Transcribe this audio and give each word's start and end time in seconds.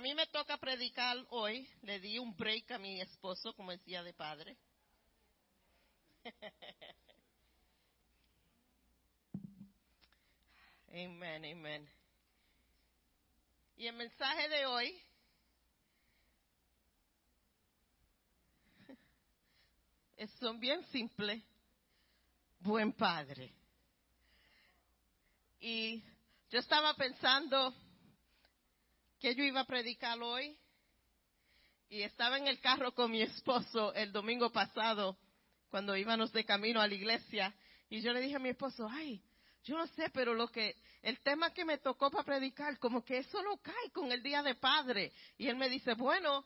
a 0.00 0.02
mí 0.02 0.14
me 0.14 0.26
toca 0.28 0.56
predicar 0.56 1.14
hoy. 1.28 1.68
Le 1.82 2.00
di 2.00 2.18
un 2.18 2.34
break 2.34 2.70
a 2.70 2.78
mi 2.78 3.02
esposo, 3.02 3.52
como 3.52 3.70
decía 3.70 4.02
de 4.02 4.14
padre. 4.14 4.56
Amén, 10.88 11.44
amén. 11.44 11.86
Y 13.76 13.86
el 13.86 13.94
mensaje 13.94 14.48
de 14.48 14.64
hoy 14.66 15.00
es 20.16 20.30
son 20.40 20.58
bien 20.58 20.82
simple, 20.86 21.42
buen 22.58 22.90
padre. 22.94 23.54
Y 25.60 26.02
yo 26.48 26.58
estaba 26.58 26.94
pensando 26.94 27.74
que 29.20 29.34
yo 29.34 29.44
iba 29.44 29.60
a 29.60 29.66
predicar 29.66 30.20
hoy 30.20 30.56
y 31.88 32.02
estaba 32.02 32.38
en 32.38 32.48
el 32.48 32.58
carro 32.60 32.92
con 32.92 33.10
mi 33.10 33.22
esposo 33.22 33.92
el 33.94 34.12
domingo 34.12 34.50
pasado 34.50 35.18
cuando 35.68 35.96
íbamos 35.96 36.32
de 36.32 36.44
camino 36.44 36.80
a 36.80 36.88
la 36.88 36.94
iglesia 36.94 37.54
y 37.88 38.00
yo 38.00 38.12
le 38.12 38.20
dije 38.20 38.36
a 38.36 38.40
mi 38.40 38.48
esposo, 38.48 38.88
ay, 38.90 39.22
yo 39.64 39.76
no 39.76 39.86
sé, 39.88 40.08
pero 40.10 40.32
lo 40.32 40.48
que, 40.48 40.76
el 41.02 41.20
tema 41.20 41.52
que 41.52 41.64
me 41.64 41.78
tocó 41.78 42.10
para 42.10 42.24
predicar, 42.24 42.78
como 42.78 43.04
que 43.04 43.18
eso 43.18 43.42
no 43.42 43.58
cae 43.58 43.90
con 43.92 44.10
el 44.10 44.22
Día 44.22 44.42
de 44.42 44.54
Padre. 44.54 45.12
Y 45.36 45.48
él 45.48 45.56
me 45.56 45.68
dice, 45.68 45.94
bueno, 45.94 46.44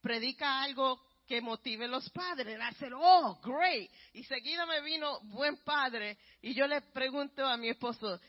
predica 0.00 0.62
algo 0.62 1.00
que 1.26 1.40
motive 1.40 1.86
a 1.86 1.88
los 1.88 2.08
padres. 2.10 2.58
I 2.60 2.74
said, 2.74 2.92
oh, 2.94 3.40
great. 3.42 3.90
Y 4.12 4.22
seguida 4.24 4.66
me 4.66 4.80
vino 4.82 5.20
buen 5.22 5.56
padre. 5.64 6.18
Y 6.40 6.54
yo 6.54 6.66
le 6.66 6.82
pregunto 6.82 7.44
a 7.44 7.56
mi 7.56 7.70
esposo, 7.70 8.20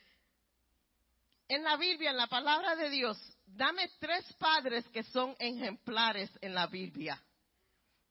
en 1.48 1.64
la 1.64 1.78
Biblia, 1.78 2.12
en 2.12 2.18
la 2.18 2.28
palabra 2.28 2.76
de 2.76 2.90
Dios, 2.90 3.18
dame 3.46 3.90
tres 4.00 4.32
padres 4.34 4.88
que 4.90 5.04
son 5.04 5.36
ejemplares 5.40 6.30
en 6.42 6.54
la 6.54 6.68
Biblia. 6.68 7.22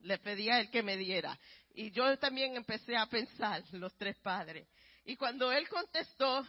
Le 0.01 0.19
pedí 0.19 0.49
a 0.51 0.61
él 0.61 0.71
que 0.71 0.83
me 0.83 0.97
diera. 0.97 1.39
Y 1.75 1.91
yo 1.91 2.19
también 2.19 2.57
empecé 2.57 2.97
a 2.97 3.07
pensar 3.07 3.63
los 3.73 3.95
tres 3.97 4.19
padres. 4.19 4.69
Y 5.05 5.17
cuando 5.17 5.51
él 5.51 5.69
contestó 5.69 6.47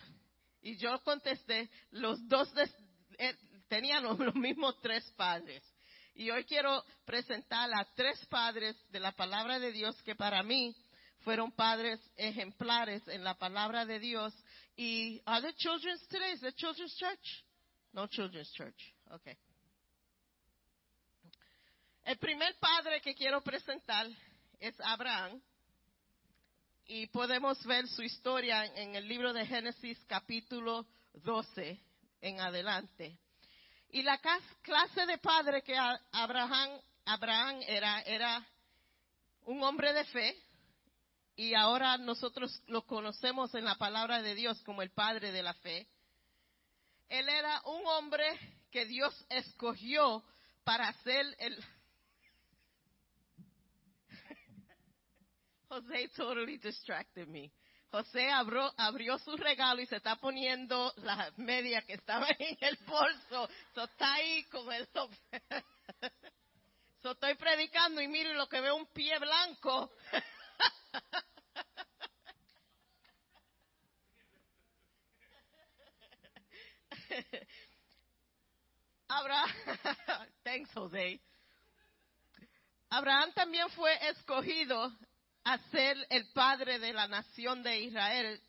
y 0.62 0.78
yo 0.78 1.02
contesté, 1.03 1.70
los 1.92 2.28
dos 2.28 2.52
eh, 3.18 3.36
tenían 3.68 4.03
los, 4.20 4.36
mismos 4.36 4.80
tres 4.81 5.03
padres. 5.16 5.64
Y 6.16 6.30
hoy 6.30 6.44
quiero 6.45 6.84
presentar 7.06 7.70
a 7.73 7.86
tres 7.95 8.23
padres 8.28 8.75
de 8.90 9.00
la 9.00 9.14
palabra 9.14 9.59
de 9.59 9.72
Dios 9.72 10.00
que 10.03 10.16
para 10.16 10.44
mí 10.44 10.75
fueron 11.20 11.52
padres 11.52 12.00
ejemplares 12.18 13.08
en 13.08 13.23
la 13.23 13.36
palabra 13.36 13.86
de 13.86 14.00
Dios. 14.00 14.34
Y, 14.75 15.21
¿are 15.25 15.41
the 15.41 15.53
children's 15.57 16.02
today? 16.09 16.31
Is 16.33 16.41
the 16.41 16.52
children's 16.53 16.95
church? 16.97 17.45
No 17.93 18.07
children's 18.07 18.52
church. 18.53 18.95
Okay. 19.13 19.38
El 22.05 22.17
primer 22.17 22.53
padre 22.59 22.99
que 23.01 23.13
quiero 23.13 23.41
presentar 23.41 24.07
es 24.59 24.75
Abraham 24.81 25.41
y 26.85 27.07
podemos 27.07 27.63
ver 27.66 27.88
su 27.88 28.01
historia 28.01 28.66
en 28.66 28.95
el 28.95 29.07
libro 29.07 29.31
de 29.31 29.45
Génesis 29.45 29.97
capítulo 30.07 30.85
12 31.13 31.79
en 32.21 32.39
adelante. 32.41 33.17
Y 33.89 34.01
la 34.01 34.19
clase 34.61 35.05
de 35.05 35.17
padre 35.19 35.61
que 35.61 35.75
Abraham, 36.11 36.81
Abraham 37.05 37.61
era, 37.67 38.01
era 38.01 38.45
un 39.45 39.61
hombre 39.63 39.94
de 39.94 40.03
fe, 40.05 40.35
y 41.36 41.56
ahora 41.56 41.98
nosotros 41.98 42.62
lo 42.67 42.86
conocemos 42.86 43.53
en 43.56 43.66
la 43.66 43.76
palabra 43.76 44.22
de 44.22 44.36
Dios 44.36 44.62
como 44.64 44.81
el 44.81 44.92
padre 44.92 45.31
de 45.31 45.44
la 45.44 45.53
fe. 45.56 45.88
Él 47.09 47.28
era 47.28 47.62
un 47.66 47.86
hombre 47.88 48.25
que 48.72 48.86
Dios 48.86 49.14
escogió 49.30 50.23
para 50.64 50.92
ser 51.03 51.25
el, 51.40 51.64
José 55.70 56.09
totally 56.16 56.58
distracted 56.58 57.28
me. 57.28 57.52
José 57.91 58.31
abrió, 58.31 58.74
abrió, 58.78 59.19
su 59.19 59.38
regalo 59.38 59.81
y 59.81 59.86
se 59.86 59.97
está 59.97 60.16
poniendo 60.16 60.91
la 60.97 61.31
media 61.38 61.84
que 61.84 61.94
estaba 61.94 62.28
en 62.40 62.57
el 62.59 62.75
bolso. 62.88 63.47
So, 63.75 63.84
está 63.84 64.16
ahí 64.16 64.44
con 64.46 64.74
el... 64.74 64.88
so, 67.03 67.12
estoy 67.12 67.36
predicando 67.36 68.02
y 68.02 68.07
miro 68.07 68.34
lo 68.34 68.50
que 68.50 68.62
veo 68.62 68.75
un 68.75 68.88
pie 68.88 69.19
blanco. 69.19 69.91
Abraham, 79.07 79.50
thanks 80.44 80.72
José. 80.74 81.19
Abraham 82.90 83.31
también 83.34 83.69
fue 83.69 83.91
escogido 84.09 84.91
a 85.44 85.57
ser 85.69 85.97
el 86.09 86.28
padre 86.31 86.79
de 86.79 86.94
la 86.94 87.07
nación 87.07 87.63
de 87.63 87.81
Israel. 87.81 88.40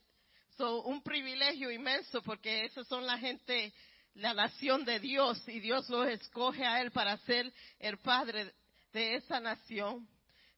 So, 0.57 0.83
un 0.83 1.03
privilegio 1.03 1.71
inmenso 1.71 2.23
porque 2.23 2.65
esos 2.67 2.87
son 2.87 3.07
la 3.07 3.19
gente, 3.19 3.73
la 4.15 4.35
nación 4.35 4.85
de 4.85 5.01
Dios 5.01 5.43
y 5.49 5.61
Dios 5.61 5.89
lo 5.89 6.05
escoge 6.05 6.65
a 6.65 6.81
él 6.81 6.93
para 6.93 7.17
ser 7.19 7.53
el 7.79 7.99
padre 7.99 8.55
de 8.93 9.17
esa 9.17 9.41
nación. 9.41 10.09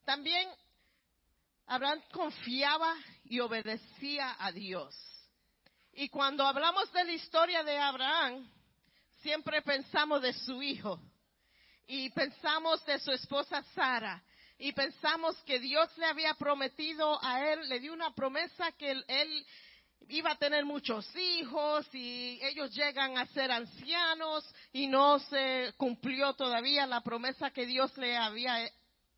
También 0.04 0.48
Abraham 1.66 2.00
confiaba 2.12 2.94
y 3.24 3.40
obedecía 3.40 4.36
a 4.38 4.52
Dios. 4.52 4.94
Y 5.98 6.10
cuando 6.10 6.46
hablamos 6.46 6.92
de 6.92 7.04
la 7.04 7.12
historia 7.12 7.62
de 7.62 7.78
Abraham, 7.78 8.46
siempre 9.22 9.62
pensamos 9.62 10.20
de 10.20 10.34
su 10.34 10.62
hijo. 10.62 11.00
Y 11.86 12.10
pensamos 12.10 12.84
de 12.84 12.98
su 13.00 13.12
esposa 13.12 13.62
Sara. 13.74 14.22
Y 14.58 14.72
pensamos 14.72 15.34
que 15.44 15.58
Dios 15.58 15.88
le 15.96 16.04
había 16.04 16.34
prometido 16.34 17.18
a 17.24 17.42
él, 17.50 17.66
le 17.70 17.80
dio 17.80 17.94
una 17.94 18.14
promesa 18.14 18.72
que 18.72 18.90
él, 18.90 19.46
iba 20.08 20.32
a 20.32 20.38
tener 20.38 20.66
muchos 20.66 21.08
hijos 21.16 21.86
y 21.94 22.40
ellos 22.42 22.74
llegan 22.74 23.16
a 23.16 23.24
ser 23.28 23.50
ancianos 23.50 24.44
y 24.74 24.88
no 24.88 25.18
se 25.18 25.72
cumplió 25.78 26.34
todavía 26.34 26.86
la 26.86 27.00
promesa 27.00 27.50
que 27.50 27.64
Dios 27.64 27.96
le 27.96 28.18
había 28.18 28.70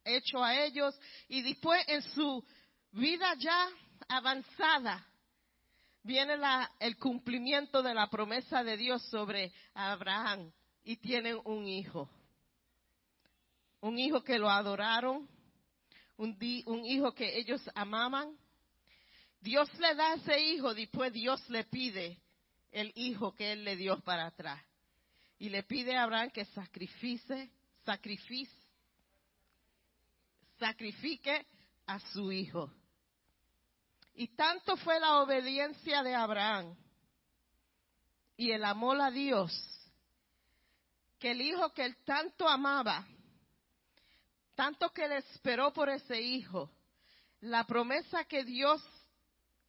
hecho 0.04 0.44
a 0.44 0.62
ellos. 0.62 0.94
Y 1.26 1.42
después 1.42 1.82
en 1.88 2.02
su 2.02 2.44
vida 2.92 3.34
ya 3.36 3.68
avanzada 4.08 5.07
viene 6.02 6.36
la, 6.36 6.70
el 6.78 6.96
cumplimiento 6.96 7.82
de 7.82 7.94
la 7.94 8.08
promesa 8.08 8.62
de 8.64 8.76
Dios 8.76 9.02
sobre 9.10 9.52
Abraham 9.74 10.52
y 10.84 10.96
tienen 10.96 11.38
un 11.44 11.66
hijo 11.66 12.10
un 13.80 13.98
hijo 13.98 14.22
que 14.22 14.38
lo 14.38 14.50
adoraron, 14.50 15.28
un, 16.16 16.36
hijo 16.84 17.12
que 17.12 17.38
ellos 17.38 17.62
amaban. 17.74 18.36
Dios 19.40 19.72
le 19.78 19.94
da 19.94 20.14
ese 20.14 20.40
hijo, 20.40 20.74
después 20.74 21.12
Dios 21.12 21.48
le 21.48 21.64
pide 21.64 22.20
el 22.72 22.92
hijo 22.96 23.32
que 23.34 23.52
él 23.52 23.64
le 23.64 23.76
dio 23.76 24.00
para 24.00 24.26
atrás. 24.26 24.62
Y 25.38 25.48
le 25.48 25.62
pide 25.62 25.96
a 25.96 26.02
Abraham 26.02 26.30
que 26.30 26.44
sacrifice, 26.46 27.50
sacrifice, 27.84 28.52
sacrifique 30.58 31.46
a 31.86 32.00
su 32.00 32.32
hijo. 32.32 32.72
Y 34.18 34.26
tanto 34.34 34.76
fue 34.78 34.98
la 34.98 35.20
obediencia 35.20 36.02
de 36.02 36.12
Abraham 36.12 36.74
y 38.36 38.50
el 38.50 38.64
amor 38.64 39.00
a 39.00 39.12
Dios, 39.12 39.52
que 41.20 41.30
el 41.30 41.40
hijo 41.40 41.72
que 41.72 41.84
él 41.84 41.96
tanto 42.04 42.48
amaba, 42.48 43.06
tanto 44.56 44.90
que 44.90 45.06
le 45.06 45.18
esperó 45.18 45.72
por 45.72 45.88
ese 45.88 46.20
hijo, 46.20 46.68
la 47.42 47.62
promesa 47.64 48.24
que 48.24 48.42
Dios 48.42 48.82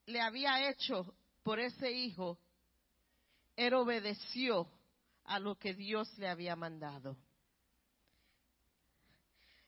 le 0.07 0.19
había 0.19 0.67
hecho 0.67 1.13
por 1.43 1.59
ese 1.59 1.91
hijo, 1.91 2.39
él 3.55 3.75
obedeció 3.75 4.67
a 5.25 5.37
lo 5.37 5.59
que 5.59 5.75
Dios 5.75 6.11
le 6.17 6.27
había 6.27 6.55
mandado. 6.55 7.15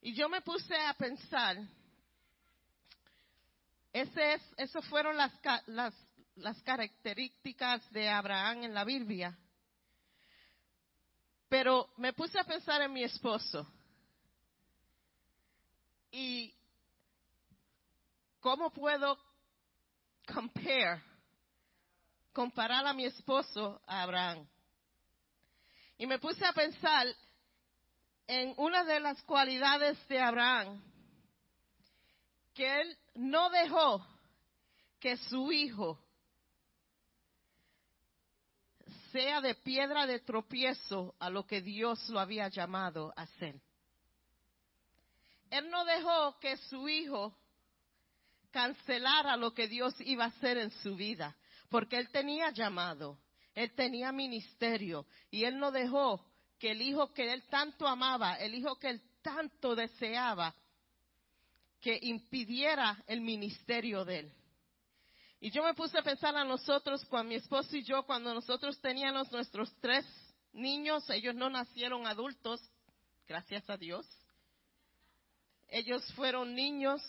Y 0.01 0.15
yo 0.15 0.27
me 0.27 0.41
puse 0.41 0.75
a 0.75 0.95
pensar, 0.95 1.59
ese 4.01 4.33
es, 4.33 4.41
esas 4.57 4.85
fueron 4.85 5.15
las, 5.17 5.31
características 6.63 7.89
de 7.91 8.09
Abraham 8.09 8.63
en 8.63 8.73
la 8.73 8.83
Biblia. 8.83 9.37
Pero 11.47 11.89
me 11.97 12.13
puse 12.13 12.39
a 12.39 12.43
pensar 12.43 12.81
en 12.81 12.93
mi 12.93 13.03
esposo. 13.03 13.67
Y 16.11 16.53
cómo 18.39 18.71
puedo 18.71 19.17
comparar 22.33 22.85
a 22.87 22.93
mi 22.93 23.05
esposo 23.05 23.81
a 23.85 24.03
Abraham. 24.03 24.47
Y 25.97 26.07
me 26.07 26.19
puse 26.19 26.45
a 26.45 26.53
pensar 26.53 27.07
en 28.27 28.53
una 28.57 28.83
de 28.83 28.99
las 28.99 29.21
cualidades 29.23 29.97
de 30.07 30.19
Abraham, 30.19 30.81
que 32.53 32.81
él 32.81 32.97
no 33.15 33.49
dejó 33.49 34.05
que 34.99 35.17
su 35.17 35.51
hijo 35.51 35.99
sea 39.11 39.41
de 39.41 39.55
piedra 39.55 40.05
de 40.05 40.19
tropiezo 40.19 41.15
a 41.19 41.29
lo 41.29 41.45
que 41.45 41.61
Dios 41.61 42.07
lo 42.09 42.19
había 42.19 42.47
llamado 42.47 43.13
a 43.15 43.23
hacer. 43.23 43.59
Él 45.49 45.69
no 45.69 45.83
dejó 45.83 46.39
que 46.39 46.55
su 46.57 46.87
hijo 46.87 47.35
cancelara 48.51 49.35
lo 49.35 49.53
que 49.53 49.67
Dios 49.67 49.93
iba 49.99 50.25
a 50.25 50.27
hacer 50.27 50.57
en 50.57 50.71
su 50.71 50.95
vida, 50.95 51.35
porque 51.69 51.97
él 51.97 52.09
tenía 52.09 52.51
llamado, 52.51 53.19
él 53.53 53.73
tenía 53.75 54.11
ministerio 54.11 55.05
y 55.29 55.43
él 55.43 55.57
no 55.57 55.71
dejó 55.71 56.25
que 56.57 56.71
el 56.71 56.81
hijo 56.81 57.11
que 57.13 57.33
él 57.33 57.43
tanto 57.49 57.87
amaba, 57.87 58.35
el 58.35 58.55
hijo 58.55 58.77
que 58.77 58.89
él 58.89 59.01
tanto 59.21 59.75
deseaba, 59.75 60.55
que 61.81 61.97
impidiera 62.03 63.03
el 63.07 63.21
ministerio 63.21 64.05
de 64.05 64.19
él. 64.19 64.31
Y 65.39 65.49
yo 65.49 65.63
me 65.63 65.73
puse 65.73 65.97
a 65.97 66.03
pensar 66.03 66.35
a 66.35 66.45
nosotros, 66.45 67.03
cuando 67.05 67.29
mi 67.29 67.35
esposo 67.35 67.75
y 67.75 67.83
yo, 67.83 68.03
cuando 68.03 68.33
nosotros 68.33 68.79
teníamos 68.79 69.31
nuestros 69.31 69.73
tres 69.81 70.05
niños, 70.53 71.09
ellos 71.09 71.33
no 71.33 71.49
nacieron 71.49 72.05
adultos, 72.05 72.61
gracias 73.27 73.67
a 73.67 73.75
Dios. 73.75 74.05
Ellos 75.67 76.05
fueron 76.13 76.53
niños. 76.53 77.01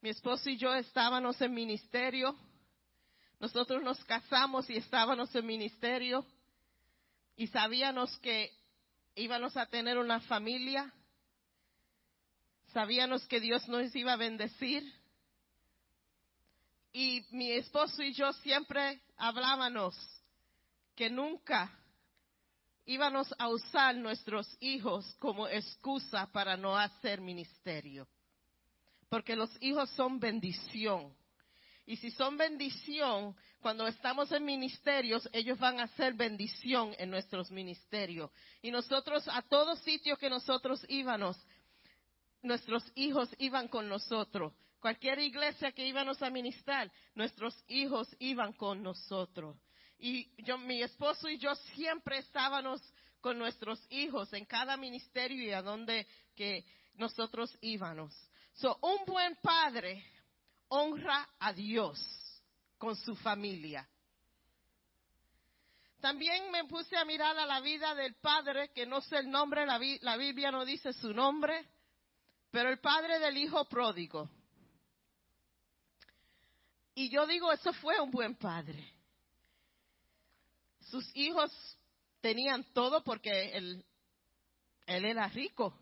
Mi 0.00 0.10
esposo 0.10 0.48
y 0.50 0.56
yo 0.58 0.72
estábamos 0.74 1.40
en 1.40 1.54
ministerio. 1.54 2.36
Nosotros 3.40 3.82
nos 3.82 4.04
casamos 4.04 4.70
y 4.70 4.76
estábamos 4.76 5.34
en 5.34 5.46
ministerio. 5.46 6.24
Y 7.36 7.48
sabíamos 7.48 8.16
que 8.18 8.52
íbamos 9.16 9.56
a 9.56 9.66
tener 9.66 9.98
una 9.98 10.20
familia. 10.20 10.92
Sabíamos 12.72 13.26
que 13.26 13.40
Dios 13.40 13.68
nos 13.68 13.94
iba 13.94 14.14
a 14.14 14.16
bendecir. 14.16 14.82
Y 16.92 17.24
mi 17.30 17.52
esposo 17.52 18.02
y 18.02 18.12
yo 18.12 18.32
siempre 18.34 19.00
hablábamos 19.16 19.94
que 20.94 21.10
nunca 21.10 21.70
íbamos 22.86 23.32
a 23.38 23.48
usar 23.48 23.94
nuestros 23.96 24.46
hijos 24.60 25.14
como 25.18 25.48
excusa 25.48 26.30
para 26.32 26.56
no 26.56 26.76
hacer 26.76 27.20
ministerio. 27.20 28.08
Porque 29.08 29.36
los 29.36 29.50
hijos 29.60 29.90
son 29.90 30.18
bendición. 30.18 31.14
Y 31.84 31.96
si 31.96 32.10
son 32.10 32.36
bendición, 32.36 33.36
cuando 33.60 33.86
estamos 33.86 34.32
en 34.32 34.44
ministerios, 34.44 35.28
ellos 35.32 35.58
van 35.58 35.80
a 35.80 35.88
ser 35.88 36.14
bendición 36.14 36.94
en 36.98 37.10
nuestros 37.10 37.50
ministerios. 37.50 38.30
Y 38.62 38.70
nosotros, 38.70 39.26
a 39.28 39.42
todo 39.42 39.76
sitio 39.76 40.16
que 40.16 40.30
nosotros 40.30 40.84
íbamos, 40.88 41.36
nuestros 42.42 42.84
hijos 42.94 43.28
iban 43.38 43.68
con 43.68 43.88
nosotros. 43.88 44.52
Cualquier 44.80 45.20
iglesia 45.20 45.72
que 45.72 45.86
íbamos 45.86 46.20
a 46.22 46.30
ministrar, 46.30 46.90
nuestros 47.14 47.56
hijos 47.68 48.08
iban 48.18 48.52
con 48.52 48.82
nosotros. 48.82 49.56
Y 49.98 50.28
yo, 50.42 50.58
mi 50.58 50.82
esposo 50.82 51.28
y 51.28 51.38
yo 51.38 51.54
siempre 51.76 52.18
estábamos 52.18 52.82
con 53.20 53.38
nuestros 53.38 53.80
hijos 53.90 54.32
en 54.32 54.44
cada 54.44 54.76
ministerio 54.76 55.42
y 55.44 55.52
a 55.52 55.62
donde 55.62 56.08
que 56.34 56.64
nosotros 56.94 57.56
íbamos. 57.60 58.12
So, 58.54 58.76
un 58.82 59.04
buen 59.06 59.36
padre 59.36 60.04
honra 60.68 61.28
a 61.38 61.52
Dios 61.52 62.00
con 62.76 62.96
su 62.96 63.14
familia. 63.14 63.88
También 66.00 66.50
me 66.50 66.64
puse 66.64 66.96
a 66.96 67.04
mirar 67.04 67.38
a 67.38 67.46
la 67.46 67.60
vida 67.60 67.94
del 67.94 68.16
padre, 68.16 68.72
que 68.72 68.84
no 68.84 69.00
sé 69.00 69.18
el 69.18 69.30
nombre, 69.30 69.64
la, 69.64 69.78
la 70.00 70.16
Biblia 70.16 70.50
no 70.50 70.64
dice 70.64 70.92
su 70.92 71.14
nombre, 71.14 71.64
pero 72.52 72.68
el 72.68 72.78
padre 72.78 73.18
del 73.18 73.38
hijo 73.38 73.64
pródigo. 73.64 74.28
Y 76.94 77.08
yo 77.08 77.26
digo, 77.26 77.50
eso 77.50 77.72
fue 77.72 77.98
un 77.98 78.10
buen 78.10 78.36
padre. 78.36 78.92
Sus 80.90 81.10
hijos 81.16 81.50
tenían 82.20 82.62
todo 82.74 83.02
porque 83.02 83.56
él, 83.56 83.82
él 84.84 85.04
era 85.06 85.26
rico. 85.28 85.74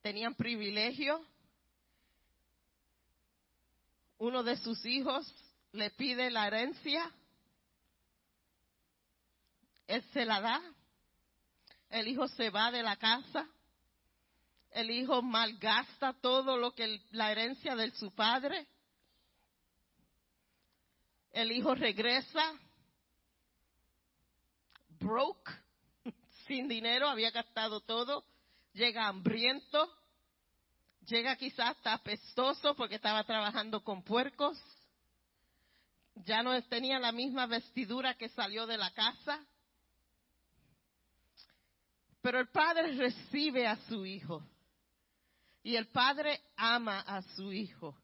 Tenían 0.00 0.34
privilegio. 0.34 1.22
Uno 4.16 4.42
de 4.42 4.56
sus 4.56 4.86
hijos 4.86 5.30
le 5.72 5.90
pide 5.90 6.30
la 6.30 6.46
herencia. 6.46 7.12
Él 9.86 10.02
se 10.14 10.24
la 10.24 10.40
da. 10.40 10.62
El 11.90 12.08
hijo 12.08 12.26
se 12.28 12.48
va 12.48 12.70
de 12.70 12.82
la 12.82 12.96
casa. 12.96 13.46
El 14.74 14.90
hijo 14.90 15.22
malgasta 15.22 16.12
todo 16.14 16.56
lo 16.56 16.74
que 16.74 17.00
la 17.12 17.30
herencia 17.30 17.76
de 17.76 17.92
su 17.92 18.10
padre. 18.10 18.66
El 21.30 21.52
hijo 21.52 21.76
regresa 21.76 22.42
broke, 24.98 25.52
sin 26.48 26.66
dinero, 26.66 27.08
había 27.08 27.30
gastado 27.30 27.82
todo, 27.82 28.24
llega 28.72 29.06
hambriento, 29.06 29.88
llega 31.06 31.36
quizás 31.36 31.76
hasta 31.76 31.92
apestoso 31.92 32.74
porque 32.74 32.96
estaba 32.96 33.22
trabajando 33.22 33.84
con 33.84 34.02
puercos, 34.02 34.60
ya 36.16 36.42
no 36.42 36.60
tenía 36.64 36.98
la 36.98 37.12
misma 37.12 37.46
vestidura 37.46 38.14
que 38.14 38.28
salió 38.30 38.66
de 38.66 38.76
la 38.76 38.90
casa. 38.92 39.40
Pero 42.20 42.40
el 42.40 42.48
padre 42.48 42.92
recibe 42.96 43.68
a 43.68 43.76
su 43.86 44.04
hijo. 44.04 44.42
Y 45.64 45.76
el 45.76 45.88
padre 45.88 46.42
ama 46.56 47.00
a 47.00 47.22
su 47.22 47.50
hijo. 47.50 47.96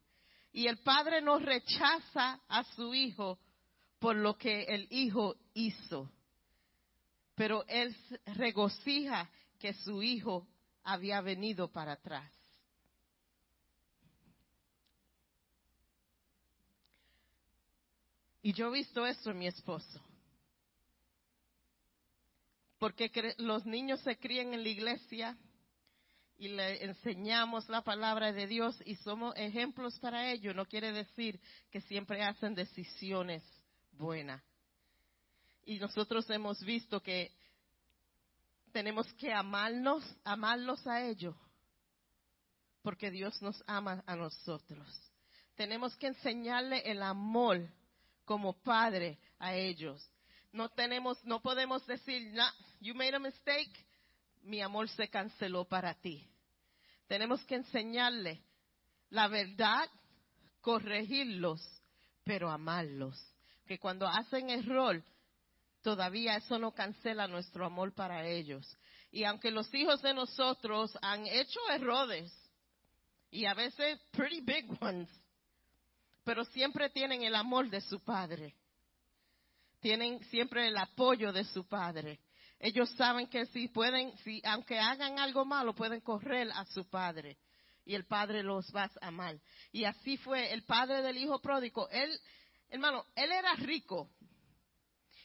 Y 0.51 0.65
el 0.65 0.79
padre 0.79 1.21
no 1.21 1.37
rechaza 1.37 2.41
a 2.47 2.63
su 2.75 2.93
hijo 2.93 3.39
por 3.99 4.15
lo 4.15 4.35
que 4.35 4.63
el 4.63 4.87
hijo 4.89 5.35
hizo. 5.53 6.11
Pero 7.35 7.63
él 7.67 7.95
regocija 8.25 9.29
que 9.59 9.73
su 9.73 10.01
hijo 10.01 10.47
había 10.83 11.21
venido 11.21 11.71
para 11.71 11.93
atrás. 11.93 12.33
Y 18.41 18.53
yo 18.53 18.69
he 18.69 18.79
visto 18.79 19.05
eso 19.05 19.29
en 19.29 19.37
mi 19.37 19.45
esposo. 19.45 20.01
Porque 22.79 23.35
los 23.37 23.67
niños 23.67 23.99
se 23.99 24.17
crían 24.17 24.55
en 24.55 24.63
la 24.63 24.69
iglesia 24.69 25.37
y 26.41 26.47
le 26.47 26.83
enseñamos 26.83 27.69
la 27.69 27.83
palabra 27.83 28.31
de 28.33 28.47
Dios 28.47 28.75
y 28.83 28.95
somos 28.95 29.35
ejemplos 29.37 29.99
para 29.99 30.31
ellos, 30.31 30.55
no 30.55 30.65
quiere 30.65 30.91
decir 30.91 31.39
que 31.69 31.81
siempre 31.81 32.23
hacen 32.23 32.55
decisiones 32.55 33.43
buenas. 33.91 34.41
Y 35.65 35.77
nosotros 35.77 36.27
hemos 36.31 36.59
visto 36.63 36.99
que 36.99 37.31
tenemos 38.71 39.05
que 39.13 39.31
amarnos, 39.31 40.03
amarlos 40.23 40.87
a 40.87 41.03
ellos, 41.05 41.35
porque 42.81 43.11
Dios 43.11 43.39
nos 43.43 43.63
ama 43.67 44.03
a 44.07 44.15
nosotros. 44.15 44.87
Tenemos 45.53 45.95
que 45.95 46.07
enseñarle 46.07 46.79
el 46.89 47.03
amor 47.03 47.69
como 48.25 48.53
padre 48.63 49.19
a 49.37 49.53
ellos. 49.53 50.03
No 50.51 50.69
tenemos, 50.69 51.23
no 51.23 51.39
podemos 51.39 51.85
decir, 51.85 52.33
you 52.79 52.95
made 52.95 53.13
a 53.13 53.19
mistake, 53.19 53.85
mi 54.41 54.59
amor 54.59 54.89
se 54.89 55.07
canceló 55.07 55.65
para 55.65 55.93
ti. 55.93 56.27
Tenemos 57.11 57.43
que 57.43 57.55
enseñarle 57.55 58.41
la 59.09 59.27
verdad, 59.27 59.85
corregirlos, 60.61 61.61
pero 62.23 62.49
amarlos. 62.49 63.21
Que 63.65 63.77
cuando 63.77 64.07
hacen 64.07 64.49
error, 64.49 65.03
todavía 65.81 66.37
eso 66.37 66.57
no 66.57 66.71
cancela 66.71 67.27
nuestro 67.27 67.65
amor 67.65 67.93
para 67.93 68.25
ellos. 68.25 68.77
Y 69.11 69.25
aunque 69.25 69.51
los 69.51 69.73
hijos 69.73 70.01
de 70.01 70.13
nosotros 70.13 70.97
han 71.01 71.27
hecho 71.27 71.59
errores, 71.73 72.31
y 73.29 73.43
a 73.43 73.55
veces 73.55 73.99
pretty 74.11 74.39
big 74.39 74.71
ones, 74.81 75.09
pero 76.23 76.45
siempre 76.45 76.89
tienen 76.91 77.23
el 77.23 77.35
amor 77.35 77.69
de 77.69 77.81
su 77.81 77.99
padre. 77.99 78.55
Tienen 79.81 80.23
siempre 80.29 80.69
el 80.69 80.77
apoyo 80.77 81.33
de 81.33 81.43
su 81.43 81.67
padre. 81.67 82.21
Ellos 82.63 82.91
saben 82.91 83.25
que 83.25 83.47
si 83.47 83.69
pueden, 83.69 84.15
si 84.19 84.39
aunque 84.45 84.77
hagan 84.77 85.17
algo 85.17 85.45
malo, 85.45 85.73
pueden 85.73 85.99
correr 85.99 86.47
a 86.53 86.63
su 86.65 86.87
padre 86.87 87.39
y 87.85 87.95
el 87.95 88.05
padre 88.05 88.43
los 88.43 88.71
va 88.73 88.83
a 88.83 89.07
amar. 89.07 89.35
Y 89.71 89.83
así 89.83 90.15
fue 90.17 90.53
el 90.53 90.61
padre 90.61 91.01
del 91.01 91.17
hijo 91.17 91.39
pródigo. 91.41 91.89
Él, 91.89 92.15
hermano, 92.69 93.03
él 93.15 93.31
era 93.31 93.55
rico. 93.55 94.11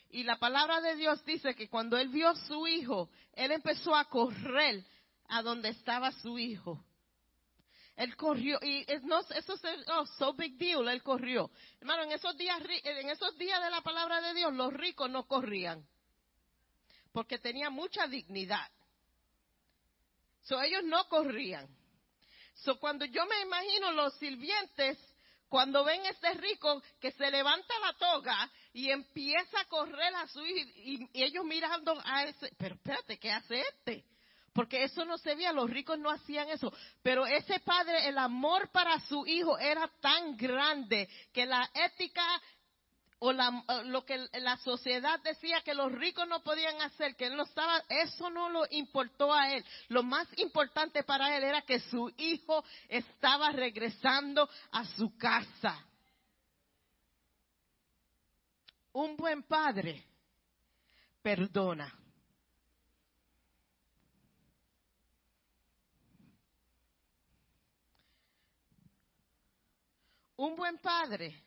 Y 0.08 0.22
la 0.22 0.38
palabra 0.38 0.80
de 0.80 0.96
Dios 0.96 1.22
dice 1.26 1.54
que 1.54 1.68
cuando 1.68 1.98
él 1.98 2.08
vio 2.08 2.30
a 2.30 2.36
su 2.46 2.66
hijo, 2.66 3.10
él 3.34 3.52
empezó 3.52 3.94
a 3.94 4.06
correr 4.06 4.82
a 5.28 5.42
donde 5.42 5.68
estaba 5.68 6.12
su 6.12 6.38
hijo. 6.38 6.82
Él 7.96 8.16
corrió 8.16 8.58
y 8.62 8.86
no, 9.02 9.20
eso 9.20 9.54
es 9.54 9.62
oh, 9.88 10.06
so 10.18 10.32
big 10.32 10.56
deal, 10.56 10.88
él 10.88 11.02
corrió. 11.02 11.50
Hermano, 11.80 12.04
en 12.04 12.12
esos 12.12 12.34
días 12.38 12.62
en 12.82 13.10
esos 13.10 13.36
días 13.36 13.62
de 13.62 13.70
la 13.70 13.82
palabra 13.82 14.22
de 14.22 14.32
Dios 14.32 14.54
los 14.54 14.72
ricos 14.72 15.10
no 15.10 15.26
corrían 15.26 15.86
porque 17.16 17.38
tenía 17.38 17.70
mucha 17.70 18.06
dignidad. 18.06 18.70
So, 20.42 20.60
ellos 20.60 20.84
no 20.84 21.08
corrían. 21.08 21.66
So, 22.56 22.78
cuando 22.78 23.06
yo 23.06 23.24
me 23.24 23.40
imagino 23.40 23.90
los 23.92 24.12
sirvientes, 24.18 24.98
cuando 25.48 25.82
ven 25.82 26.04
a 26.04 26.10
este 26.10 26.34
rico 26.34 26.82
que 27.00 27.12
se 27.12 27.30
levanta 27.30 27.72
la 27.78 27.94
toga 27.94 28.52
y 28.74 28.90
empieza 28.90 29.60
a 29.60 29.64
correr 29.64 30.14
a 30.14 30.28
su 30.28 30.44
hijo 30.44 30.70
y, 30.76 31.08
y 31.14 31.22
ellos 31.22 31.46
mirando 31.46 31.98
a 32.04 32.24
ese, 32.24 32.52
pero 32.58 32.74
espérate, 32.74 33.18
¿qué 33.18 33.32
hace 33.32 33.62
este? 33.62 34.04
Porque 34.52 34.84
eso 34.84 35.06
no 35.06 35.16
se 35.16 35.34
veía, 35.34 35.52
los 35.52 35.70
ricos 35.70 35.98
no 35.98 36.10
hacían 36.10 36.50
eso. 36.50 36.70
Pero 37.02 37.26
ese 37.26 37.60
padre, 37.60 38.08
el 38.08 38.18
amor 38.18 38.70
para 38.72 39.00
su 39.00 39.26
hijo 39.26 39.58
era 39.58 39.88
tan 40.02 40.36
grande 40.36 41.08
que 41.32 41.46
la 41.46 41.66
ética 41.72 42.42
o 43.18 43.32
la, 43.32 43.64
lo 43.84 44.04
que 44.04 44.28
la 44.34 44.56
sociedad 44.58 45.18
decía 45.20 45.62
que 45.62 45.74
los 45.74 45.90
ricos 45.92 46.28
no 46.28 46.42
podían 46.42 46.80
hacer, 46.82 47.16
que 47.16 47.26
él 47.26 47.36
no 47.36 47.44
estaba, 47.44 47.82
eso 47.88 48.28
no 48.30 48.50
lo 48.50 48.66
importó 48.70 49.32
a 49.32 49.52
él. 49.52 49.64
Lo 49.88 50.02
más 50.02 50.28
importante 50.38 51.02
para 51.02 51.36
él 51.36 51.44
era 51.44 51.62
que 51.62 51.80
su 51.80 52.12
hijo 52.18 52.62
estaba 52.88 53.52
regresando 53.52 54.48
a 54.72 54.84
su 54.84 55.16
casa. 55.16 55.82
Un 58.92 59.16
buen 59.16 59.42
padre 59.42 60.04
perdona. 61.22 61.92
Un 70.36 70.54
buen 70.54 70.78
padre 70.78 71.45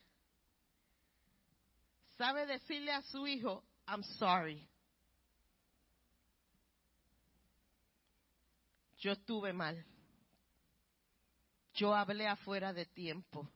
sabe 2.19 2.45
decirle 2.45 2.91
a 2.91 3.01
su 3.03 3.25
hijo, 3.25 3.63
I'm 3.87 4.03
sorry. 4.19 4.67
Yo 8.97 9.13
estuve 9.13 9.53
mal. 9.53 9.85
Yo 11.75 11.95
hablé 11.95 12.27
afuera 12.27 12.73
de 12.73 12.85
tiempo. 12.85 13.49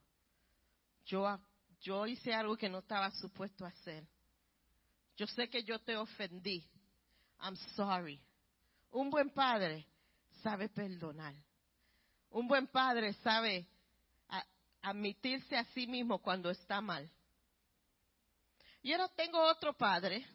Yo, 1.05 1.37
yo 1.81 2.07
hice 2.07 2.33
algo 2.33 2.55
que 2.55 2.69
no 2.69 2.79
estaba 2.79 3.11
supuesto 3.11 3.65
a 3.65 3.67
hacer. 3.67 4.07
Yo 5.17 5.27
sé 5.27 5.49
que 5.49 5.63
yo 5.63 5.79
te 5.79 5.97
ofendí. 5.97 6.65
I'm 7.41 7.57
sorry. 7.75 8.21
Un 8.91 9.09
buen 9.09 9.29
padre 9.31 9.85
sabe 10.41 10.69
perdonar. 10.69 11.35
Un 12.29 12.47
buen 12.47 12.67
padre 12.67 13.11
sabe 13.15 13.67
admitirse 14.81 15.57
a 15.57 15.65
sí 15.73 15.85
mismo 15.85 16.19
cuando 16.19 16.49
está 16.49 16.79
mal. 16.79 17.11
Y 18.83 18.91
ahora 18.91 19.07
tengo 19.15 19.41
otro 19.41 19.73
padre. 19.73 20.25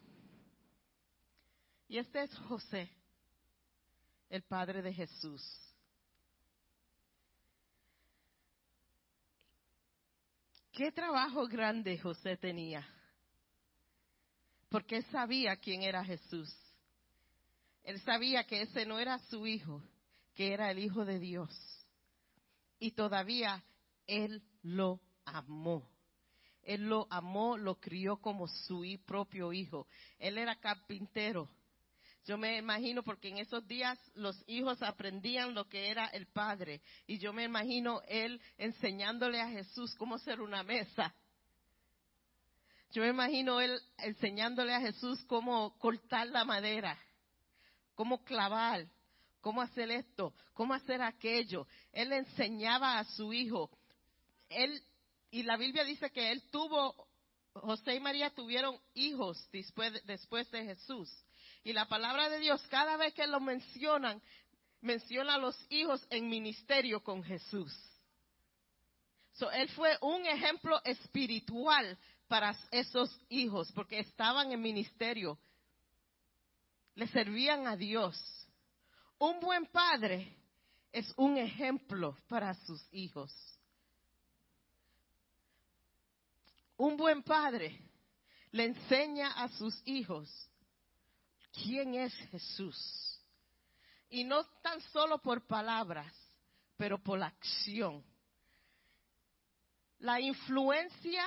Y 1.87 1.99
este 1.99 2.23
es 2.23 2.35
José, 2.39 2.89
el 4.27 4.41
padre 4.43 4.81
de 4.81 4.91
Jesús. 4.91 5.43
Qué 10.71 10.91
trabajo 10.91 11.47
grande 11.47 11.97
José 11.99 12.37
tenía. 12.37 12.87
Porque 14.69 14.97
él 14.97 15.05
sabía 15.11 15.55
quién 15.57 15.83
era 15.83 16.03
Jesús. 16.03 16.55
Él 17.83 18.01
sabía 18.01 18.45
que 18.45 18.63
ese 18.63 18.85
no 18.85 18.97
era 18.97 19.19
su 19.29 19.45
hijo, 19.45 19.83
que 20.33 20.53
era 20.53 20.71
el 20.71 20.79
hijo 20.79 21.05
de 21.05 21.19
Dios. 21.19 21.49
Y 22.79 22.91
todavía 22.91 23.63
él 24.07 24.41
lo 24.63 25.01
amó. 25.25 25.87
Él 26.69 26.87
lo 26.87 27.07
amó, 27.09 27.57
lo 27.57 27.79
crió 27.79 28.17
como 28.17 28.47
su 28.47 28.85
propio 29.03 29.51
hijo. 29.51 29.87
Él 30.19 30.37
era 30.37 30.55
carpintero. 30.55 31.49
Yo 32.27 32.37
me 32.37 32.57
imagino 32.57 33.01
porque 33.01 33.29
en 33.29 33.39
esos 33.39 33.67
días 33.67 33.97
los 34.13 34.39
hijos 34.45 34.79
aprendían 34.83 35.55
lo 35.55 35.67
que 35.67 35.89
era 35.89 36.05
el 36.09 36.27
padre. 36.27 36.83
Y 37.07 37.17
yo 37.17 37.33
me 37.33 37.43
imagino 37.43 38.03
él 38.07 38.39
enseñándole 38.59 39.41
a 39.41 39.49
Jesús 39.49 39.95
cómo 39.95 40.13
hacer 40.13 40.41
una 40.41 40.61
mesa. 40.61 41.11
Yo 42.91 43.01
me 43.01 43.09
imagino 43.09 43.59
él 43.59 43.81
enseñándole 43.97 44.75
a 44.75 44.81
Jesús 44.81 45.23
cómo 45.25 45.75
cortar 45.79 46.27
la 46.27 46.45
madera, 46.45 46.99
cómo 47.95 48.23
clavar, 48.23 48.85
cómo 49.41 49.63
hacer 49.63 49.89
esto, 49.89 50.35
cómo 50.53 50.75
hacer 50.75 51.01
aquello. 51.01 51.65
Él 51.91 52.13
enseñaba 52.13 52.99
a 52.99 53.05
su 53.05 53.33
hijo. 53.33 53.71
Él 54.49 54.83
y 55.31 55.43
la 55.43 55.57
Biblia 55.57 55.83
dice 55.83 56.09
que 56.11 56.31
él 56.31 56.41
tuvo, 56.49 57.07
José 57.53 57.95
y 57.95 57.99
María 57.99 58.29
tuvieron 58.31 58.79
hijos 58.93 59.47
después, 59.51 60.05
después 60.05 60.49
de 60.51 60.65
Jesús. 60.65 61.09
Y 61.63 61.73
la 61.73 61.87
palabra 61.87 62.29
de 62.29 62.39
Dios, 62.39 62.65
cada 62.67 62.97
vez 62.97 63.13
que 63.13 63.27
lo 63.27 63.39
mencionan, 63.39 64.21
menciona 64.81 65.35
a 65.35 65.39
los 65.39 65.55
hijos 65.69 66.05
en 66.09 66.29
ministerio 66.29 67.03
con 67.03 67.23
Jesús. 67.23 67.73
So, 69.33 69.51
él 69.51 69.69
fue 69.69 69.97
un 70.01 70.25
ejemplo 70.25 70.81
espiritual 70.83 71.97
para 72.27 72.55
esos 72.71 73.09
hijos, 73.29 73.71
porque 73.73 73.99
estaban 73.99 74.51
en 74.51 74.61
ministerio. 74.61 75.37
Le 76.95 77.07
servían 77.07 77.67
a 77.67 77.75
Dios. 77.75 78.17
Un 79.17 79.39
buen 79.39 79.65
padre 79.67 80.35
es 80.91 81.13
un 81.17 81.37
ejemplo 81.37 82.17
para 82.27 82.53
sus 82.65 82.81
hijos. 82.91 83.31
Un 86.79 86.95
buen 86.95 87.23
padre 87.23 87.77
le 88.51 88.63
enseña 88.63 89.31
a 89.31 89.49
sus 89.49 89.85
hijos 89.85 90.29
quién 91.51 91.93
es 91.95 92.13
Jesús. 92.31 93.21
Y 94.09 94.23
no 94.23 94.45
tan 94.61 94.79
solo 94.93 95.17
por 95.17 95.45
palabras, 95.45 96.13
pero 96.77 96.97
por 96.97 97.19
la 97.19 97.27
acción. 97.27 98.01
La 99.99 100.21
influencia 100.21 101.25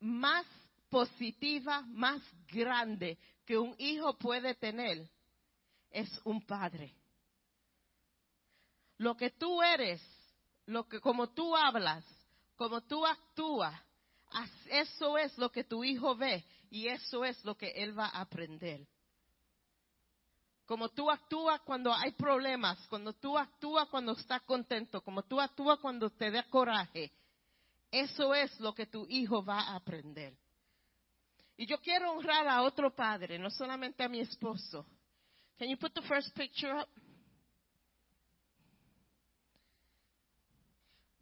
más 0.00 0.44
positiva, 0.90 1.82
más 1.82 2.20
grande 2.48 3.18
que 3.46 3.56
un 3.56 3.76
hijo 3.78 4.18
puede 4.18 4.56
tener 4.56 5.08
es 5.92 6.10
un 6.24 6.44
padre. 6.44 6.92
Lo 8.96 9.16
que 9.16 9.30
tú 9.30 9.62
eres, 9.62 10.02
lo 10.66 10.88
que 10.88 10.98
como 10.98 11.28
tú 11.28 11.56
hablas, 11.56 12.04
como 12.56 12.80
tú 12.80 13.06
actúas, 13.06 13.80
eso 14.70 15.18
es 15.18 15.36
lo 15.38 15.50
que 15.50 15.64
tu 15.64 15.84
hijo 15.84 16.14
ve 16.16 16.44
y 16.70 16.88
eso 16.88 17.24
es 17.24 17.42
lo 17.44 17.56
que 17.56 17.70
él 17.70 17.98
va 17.98 18.06
a 18.06 18.20
aprender. 18.20 18.86
Como 20.66 20.90
tú 20.90 21.10
actúas 21.10 21.62
cuando 21.62 21.94
hay 21.94 22.12
problemas, 22.12 22.86
cuando 22.88 23.14
tú 23.14 23.38
actúas 23.38 23.88
cuando 23.88 24.12
estás 24.12 24.42
contento, 24.42 25.00
como 25.00 25.22
tú 25.22 25.40
actúas 25.40 25.78
cuando 25.78 26.10
te 26.10 26.30
da 26.30 26.42
coraje, 26.44 27.10
eso 27.90 28.34
es 28.34 28.60
lo 28.60 28.74
que 28.74 28.86
tu 28.86 29.06
hijo 29.08 29.42
va 29.42 29.60
a 29.60 29.76
aprender. 29.76 30.36
Y 31.56 31.66
yo 31.66 31.80
quiero 31.80 32.12
honrar 32.12 32.46
a 32.46 32.62
otro 32.62 32.94
padre, 32.94 33.38
no 33.38 33.50
solamente 33.50 34.04
a 34.04 34.08
mi 34.08 34.20
esposo. 34.20 34.86
Can 35.58 35.68
you 35.68 35.76
put 35.76 35.92
the 35.94 36.02
first 36.02 36.36
picture 36.36 36.72
up? 36.72 36.88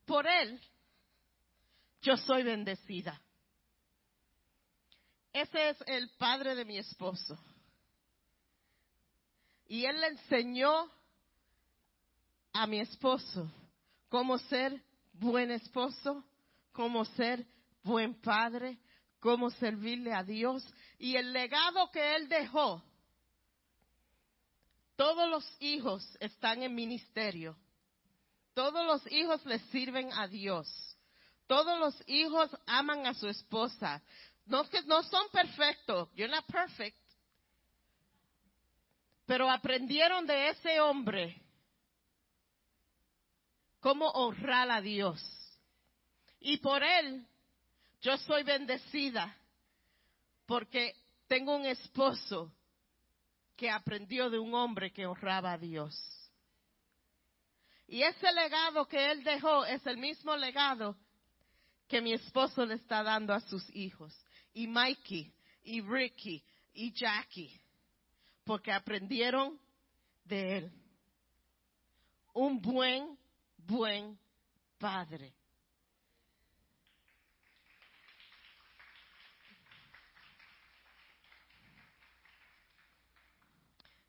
Por 0.05 0.27
él, 0.27 0.61
yo 2.07 2.17
soy 2.17 2.45
bendecida. 2.45 3.21
Ese 5.33 5.71
es 5.71 5.77
el 5.89 6.09
padre 6.11 6.55
de 6.55 6.65
mi 6.65 6.79
esposo. 6.79 7.37
Y 9.67 9.85
él 9.85 10.01
le 10.01 10.07
enseñó 10.07 10.89
a 12.53 12.67
mi 12.69 12.79
esposo 12.79 13.51
cómo 14.09 14.39
ser 14.39 14.81
buen 15.15 15.51
esposo, 15.51 16.25
cómo 16.71 17.05
ser 17.05 17.45
buen 17.83 18.15
padre, 18.21 18.79
cómo 19.19 19.51
servirle 19.51 20.15
a 20.15 20.23
Dios. 20.23 20.65
Y 21.01 21.17
el 21.17 21.33
legado 21.33 21.91
que 21.91 22.15
él 22.15 22.29
dejó, 22.29 22.85
todos 24.95 25.29
los 25.29 25.45
hijos 25.61 26.07
están 26.21 26.63
en 26.63 26.73
ministerio. 26.73 27.57
Todos 28.55 28.87
los 28.87 29.13
hijos 29.13 29.45
le 29.45 29.59
sirven 29.71 30.13
a 30.13 30.29
Dios. 30.29 30.96
Todos 31.47 31.79
los 31.79 32.09
hijos 32.09 32.51
aman 32.67 33.07
a 33.07 33.15
su 33.15 33.29
esposa. 33.29 34.03
No 34.47 34.69
que 34.69 34.83
no 34.83 35.03
son 35.05 35.29
perfectos. 35.31 36.09
You're 36.15 36.33
not 36.33 36.47
perfect. 36.47 36.97
Pero 39.27 39.51
aprendieron 39.51 40.27
de 40.27 40.51
ese 40.51 40.81
hombre 40.81 41.41
cómo 43.81 44.09
honrar 44.11 44.71
a 44.71 44.81
Dios. 44.81 45.23
Y 46.41 46.59
por 46.59 46.83
él 46.83 47.27
yo 48.01 48.17
soy 48.19 48.43
bendecida 48.45 49.37
porque 50.47 50.95
tengo 51.27 51.57
un 51.57 51.67
esposo 51.67 52.53
que 53.57 53.71
aprendió 53.71 54.31
de 54.31 54.39
un 54.39 54.55
hombre 54.55 54.93
que 54.93 55.07
honraba 55.07 55.53
a 55.53 55.59
Dios. 55.59 55.97
Y 57.89 58.03
ese 58.03 58.33
legado 58.33 58.87
que 58.87 59.11
él 59.11 59.25
dejó 59.25 59.65
es 59.65 59.85
el 59.87 59.97
mismo 59.97 60.37
legado 60.37 60.97
que 61.89 62.01
mi 62.01 62.13
esposo 62.13 62.65
le 62.67 62.75
está 62.75 63.03
dando 63.03 63.33
a 63.33 63.41
sus 63.41 63.65
hijos, 63.75 64.13
y 64.53 64.67
Mikey, 64.67 65.33
y 65.65 65.81
Ricky, 65.81 66.43
y 66.73 66.93
Jackie, 66.93 67.53
porque 68.45 68.73
aprendieron 68.73 69.59
de 70.25 70.59
él. 70.59 70.73
Un 72.35 72.61
buen, 72.61 73.19
buen 73.57 74.19
padre. 74.79 75.33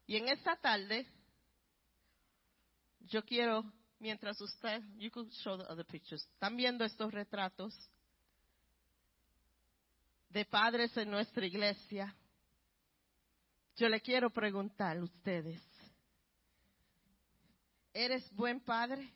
Y 0.05 0.15
en 0.15 0.29
esta 0.29 0.55
tarde 0.55 1.05
yo 3.01 3.24
quiero 3.25 3.65
mientras 4.00 4.39
usted, 4.42 4.84
you 4.98 5.10
could 5.10 5.32
show 5.44 5.58
the 5.58 5.70
other 5.70 5.86
pictures, 5.86 6.25
están 6.34 6.56
viendo 6.56 6.86
estos 6.86 7.12
retratos 7.12 7.74
de 10.30 10.46
padres 10.46 10.96
en 10.98 11.10
nuestra 11.10 11.46
iglesia. 11.46 12.13
Yo 13.75 13.89
le 13.89 14.01
quiero 14.01 14.30
preguntar 14.30 14.98
a 14.98 15.04
ustedes, 15.04 15.62
¿eres 17.94 18.30
buen 18.36 18.60
padre? 18.60 19.13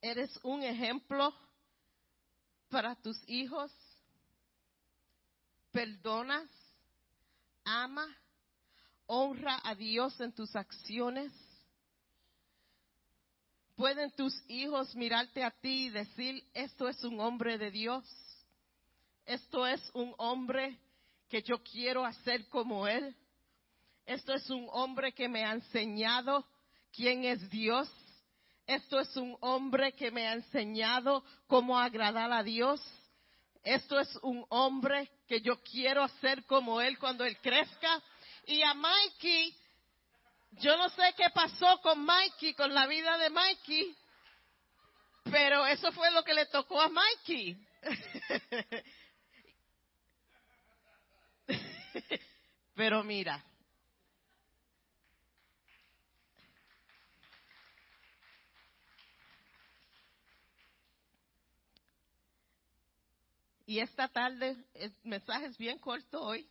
¿Eres 0.00 0.38
un 0.42 0.62
ejemplo 0.62 1.32
para 2.68 2.94
tus 2.96 3.16
hijos? 3.26 3.72
¿Perdonas? 5.70 6.50
¿Ama? 7.64 8.06
¿Honra 9.06 9.60
a 9.64 9.74
Dios 9.74 10.20
en 10.20 10.32
tus 10.32 10.54
acciones? 10.54 11.32
¿Pueden 13.76 14.12
tus 14.12 14.32
hijos 14.48 14.94
mirarte 14.94 15.42
a 15.42 15.50
ti 15.50 15.86
y 15.86 15.90
decir, 15.90 16.44
esto 16.54 16.88
es 16.88 17.02
un 17.02 17.18
hombre 17.20 17.58
de 17.58 17.72
Dios? 17.72 18.04
Esto 19.26 19.66
es 19.66 19.80
un 19.94 20.14
hombre 20.18 20.78
que 21.28 21.42
yo 21.42 21.60
quiero 21.62 22.04
hacer 22.04 22.48
como 22.50 22.86
él. 22.86 23.16
Esto 24.06 24.32
es 24.32 24.48
un 24.48 24.68
hombre 24.70 25.12
que 25.12 25.28
me 25.28 25.44
ha 25.44 25.52
enseñado 25.52 26.46
quién 26.92 27.24
es 27.24 27.50
Dios. 27.50 27.90
Esto 28.64 29.00
es 29.00 29.16
un 29.16 29.36
hombre 29.40 29.92
que 29.92 30.12
me 30.12 30.28
ha 30.28 30.34
enseñado 30.34 31.24
cómo 31.48 31.76
agradar 31.76 32.32
a 32.32 32.44
Dios. 32.44 32.80
Esto 33.64 33.98
es 33.98 34.14
un 34.22 34.46
hombre 34.50 35.10
que 35.26 35.40
yo 35.40 35.60
quiero 35.62 36.04
hacer 36.04 36.44
como 36.44 36.80
él 36.80 36.96
cuando 36.98 37.24
él 37.24 37.36
crezca. 37.38 38.00
Y 38.46 38.62
a 38.62 38.74
Mikey, 38.74 39.56
yo 40.60 40.76
no 40.76 40.88
sé 40.90 41.14
qué 41.16 41.30
pasó 41.32 41.80
con 41.80 42.04
Mikey, 42.04 42.54
con 42.54 42.74
la 42.74 42.86
vida 42.86 43.16
de 43.18 43.30
Mikey, 43.30 43.96
pero 45.24 45.66
eso 45.66 45.90
fue 45.92 46.10
lo 46.10 46.22
que 46.22 46.34
le 46.34 46.46
tocó 46.46 46.80
a 46.80 46.88
Mikey. 46.88 47.56
pero 52.74 53.04
mira, 53.04 53.44
Y 63.66 63.78
esta 63.78 64.08
tarde, 64.08 64.56
el 64.74 64.94
mensaje 65.04 65.46
es 65.46 65.56
bien 65.56 65.78
corto 65.78 66.22
hoy, 66.22 66.46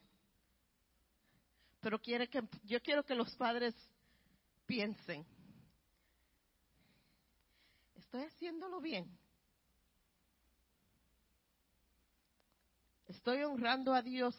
pero 1.79 2.01
quiere 2.01 2.27
que, 2.27 2.41
yo 2.63 2.81
quiero 2.81 3.03
que 3.03 3.13
los 3.13 3.35
padres 3.35 3.75
piensen, 4.65 5.25
¿estoy 7.95 8.23
haciéndolo 8.23 8.79
bien? 8.81 9.09
¿Estoy 13.07 13.43
honrando 13.43 13.93
a 13.93 14.01
Dios 14.01 14.35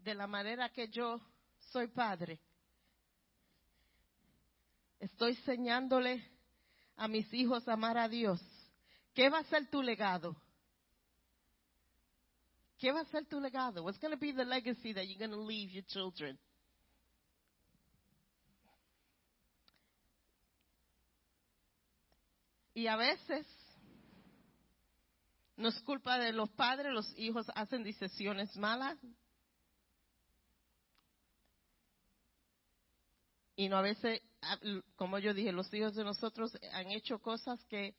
de 0.00 0.14
la 0.14 0.26
manera 0.26 0.68
que 0.70 0.88
yo 0.88 1.20
soy 1.72 1.88
padre? 1.88 2.38
¿Estoy 5.00 5.32
enseñándole 5.32 6.22
a 6.96 7.08
mis 7.08 7.32
hijos 7.32 7.66
amar 7.68 7.96
a 7.98 8.08
Dios? 8.08 8.40
¿Qué 9.14 9.30
va 9.30 9.38
a 9.38 9.44
ser 9.44 9.70
tu 9.70 9.82
legado? 9.82 10.36
¿Qué 12.78 12.92
va 12.92 13.00
a 13.00 13.04
ser 13.06 13.26
tu 13.26 13.40
legado? 13.40 13.82
What's 13.82 13.98
going 13.98 14.12
to 14.12 14.18
be 14.18 14.32
the 14.32 14.44
legacy 14.44 14.92
that 14.92 15.04
you're 15.06 15.18
going 15.18 15.30
to 15.30 15.44
leave 15.44 15.70
your 15.70 15.84
children? 15.86 16.38
Y 22.78 22.86
a 22.86 22.94
veces 22.94 23.44
no 25.56 25.66
es 25.66 25.80
culpa 25.80 26.16
de 26.16 26.32
los 26.32 26.48
padres, 26.50 26.92
los 26.92 27.12
hijos 27.18 27.50
hacen 27.56 27.82
decisiones 27.82 28.56
malas. 28.56 28.96
Y 33.56 33.68
no 33.68 33.78
a 33.78 33.82
veces, 33.82 34.22
como 34.94 35.18
yo 35.18 35.34
dije, 35.34 35.50
los 35.50 35.74
hijos 35.74 35.96
de 35.96 36.04
nosotros 36.04 36.56
han 36.70 36.92
hecho 36.92 37.18
cosas 37.18 37.58
que 37.64 37.96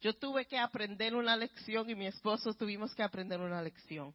yo 0.00 0.12
tuve 0.18 0.46
que 0.46 0.58
aprender 0.58 1.14
una 1.14 1.36
lección 1.36 1.88
y 1.88 1.94
mi 1.94 2.08
esposo 2.08 2.52
tuvimos 2.52 2.96
que 2.96 3.04
aprender 3.04 3.38
una 3.38 3.62
lección. 3.62 4.12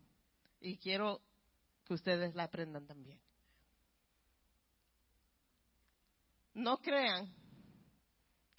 Y 0.59 0.77
quiero 0.77 1.21
que 1.85 1.93
ustedes 1.93 2.35
la 2.35 2.43
aprendan 2.43 2.85
también. 2.85 3.17
No 6.53 6.79
crean 6.79 7.33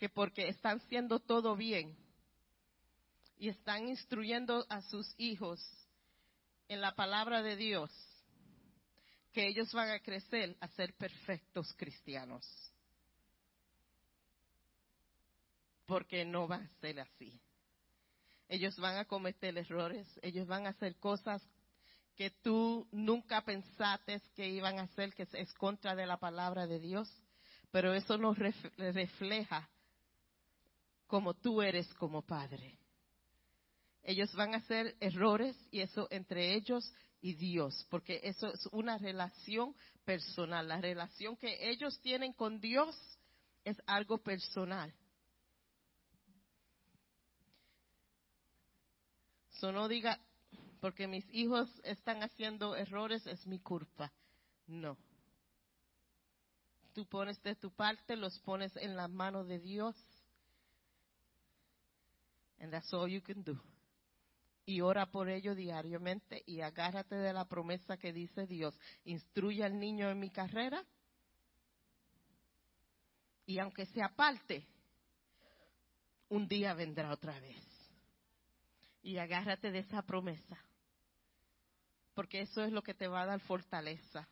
que 0.03 0.09
porque 0.09 0.49
están 0.49 0.79
haciendo 0.79 1.21
todo 1.21 1.55
bien 1.55 1.97
y 3.37 3.51
están 3.51 3.87
instruyendo 3.87 4.67
a 4.69 4.83
sus 4.83 5.15
hijos 5.17 5.65
en 6.67 6.81
la 6.81 6.97
palabra 6.97 7.41
de 7.41 7.55
Dios, 7.55 7.89
que 9.31 9.47
ellos 9.47 9.73
van 9.73 9.91
a 9.91 10.01
crecer 10.01 10.57
a 10.59 10.67
ser 10.67 10.93
perfectos 10.95 11.73
cristianos. 11.77 12.45
porque 15.87 16.25
no 16.25 16.49
va 16.49 16.57
a 16.57 16.81
ser 16.81 16.99
así. 16.99 17.41
Ellos 18.49 18.77
van 18.79 18.97
a 18.97 19.05
cometer 19.05 19.57
errores, 19.57 20.09
ellos 20.23 20.49
van 20.49 20.67
a 20.67 20.71
hacer 20.71 20.97
cosas 20.97 21.41
que 22.17 22.31
tú 22.31 22.89
nunca 22.91 23.43
pensaste 23.43 24.21
que 24.35 24.49
iban 24.49 24.81
a 24.81 24.85
hacer, 24.85 25.15
que 25.15 25.29
es 25.33 25.55
contra 25.55 25.95
de 25.95 26.07
la 26.07 26.17
palabra 26.17 26.67
de 26.67 26.81
Dios, 26.81 27.09
pero 27.71 27.95
eso 27.95 28.19
nos 28.19 28.37
refleja 28.39 29.69
como 31.13 31.35
tú 31.35 31.61
eres 31.61 31.93
como 31.97 32.23
padre. 32.23 32.79
Ellos 34.03 34.35
van 34.35 34.55
a 34.55 34.57
hacer 34.57 34.97
errores 34.99 35.55
y 35.71 35.81
eso 35.81 36.09
entre 36.11 36.55
ellos 36.55 36.91
y 37.21 37.35
Dios, 37.35 37.87
porque 37.91 38.19
eso 38.25 38.51
es 38.51 38.67
una 38.73 38.97
relación 38.97 39.77
personal. 40.07 40.67
La 40.67 40.81
relación 40.81 41.37
que 41.37 41.69
ellos 41.69 42.01
tienen 42.01 42.33
con 42.33 42.59
Dios 42.61 42.97
es 43.63 43.77
algo 43.85 44.23
personal. 44.23 44.91
no 49.61 49.87
diga, 49.89 50.19
porque 50.81 51.07
mis 51.07 51.27
hijos 51.31 51.69
están 51.85 52.23
haciendo 52.23 52.75
errores, 52.75 53.27
es 53.27 53.47
mi 53.47 53.61
culpa. 53.61 54.11
No. 54.67 54.97
Tú 56.95 57.05
pones 57.05 57.41
de 57.43 57.55
tu 57.55 57.71
parte, 57.71 58.17
los 58.17 58.39
pones 58.41 58.75
en 58.77 58.97
la 58.97 59.09
mano 59.09 59.45
de 59.45 59.59
Dios. 59.61 59.95
And 62.63 62.73
that's 62.73 62.95
all 62.95 63.09
you 63.09 63.21
can 63.21 63.43
do. 63.43 63.61
Y 64.65 64.81
ora 64.81 65.11
por 65.11 65.29
ello 65.29 65.57
diariamente 65.57 66.45
y 66.47 66.61
agárrate 66.61 67.17
de 67.17 67.33
la 67.33 67.45
promesa 67.45 67.97
que 67.97 68.13
dice 68.13 68.47
Dios. 68.47 68.79
Instruye 69.05 69.65
al 69.65 69.79
niño 69.79 70.09
en 70.09 70.21
mi 70.21 70.31
carrera. 70.31 70.85
Y 73.45 73.59
aunque 73.59 73.85
se 73.87 74.01
aparte, 74.01 74.65
un 76.29 76.47
día 76.47 76.73
vendrá 76.75 77.11
otra 77.11 77.39
vez 77.41 77.61
y 79.03 79.19
agárrate 79.19 79.73
de 79.73 79.81
esa 79.81 80.03
promesa. 80.03 80.57
Porque 82.15 82.43
eso 82.43 82.63
es 82.63 82.71
lo 82.71 82.83
que 82.83 82.95
te 82.95 83.09
va 83.09 83.23
a 83.23 83.27
dar 83.27 83.41
fortaleza. 83.41 84.29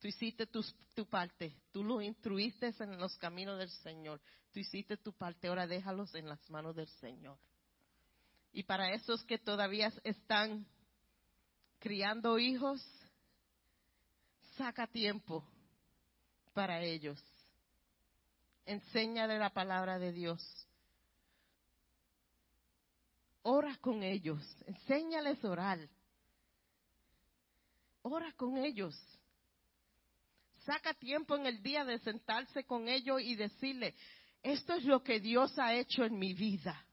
Tú 0.00 0.08
hiciste 0.08 0.46
tu, 0.46 0.64
tu, 0.94 1.06
parte, 1.06 1.54
tú 1.72 1.82
lo 1.82 2.00
instruiste 2.00 2.72
en 2.78 2.98
los 2.98 3.16
caminos 3.16 3.58
del 3.58 3.70
Señor, 3.70 4.20
tú 4.52 4.60
hiciste 4.60 4.96
tu 4.96 5.12
parte, 5.12 5.48
ahora 5.48 5.66
déjalos 5.66 6.14
en 6.14 6.28
las 6.28 6.48
manos 6.50 6.76
del 6.76 6.88
Señor. 7.00 7.38
Y 8.52 8.62
para 8.62 8.92
esos 8.92 9.24
que 9.24 9.38
todavía 9.38 9.92
están 10.04 10.66
criando 11.80 12.38
hijos, 12.38 12.80
saca 14.56 14.86
tiempo 14.86 15.44
para 16.54 16.80
ellos. 16.82 17.22
Enséñale 18.64 19.38
la 19.38 19.50
palabra 19.50 19.98
de 19.98 20.12
Dios 20.12 20.68
ora 23.50 23.76
con 23.80 24.02
ellos, 24.02 24.42
enséñales 24.66 25.42
orar. 25.42 25.78
Ora 28.02 28.30
con 28.32 28.58
ellos. 28.58 28.94
Saca 30.68 30.92
tiempo 30.92 31.34
en 31.34 31.46
el 31.46 31.62
día 31.62 31.82
de 31.82 31.98
sentarse 32.00 32.64
con 32.64 32.88
ellos 32.88 33.22
y 33.22 33.36
decirle, 33.36 33.94
esto 34.42 34.74
es 34.74 34.84
lo 34.84 35.02
que 35.02 35.18
Dios 35.18 35.58
ha 35.58 35.72
hecho 35.72 36.04
en 36.04 36.18
mi 36.18 36.34
vida. 36.34 36.84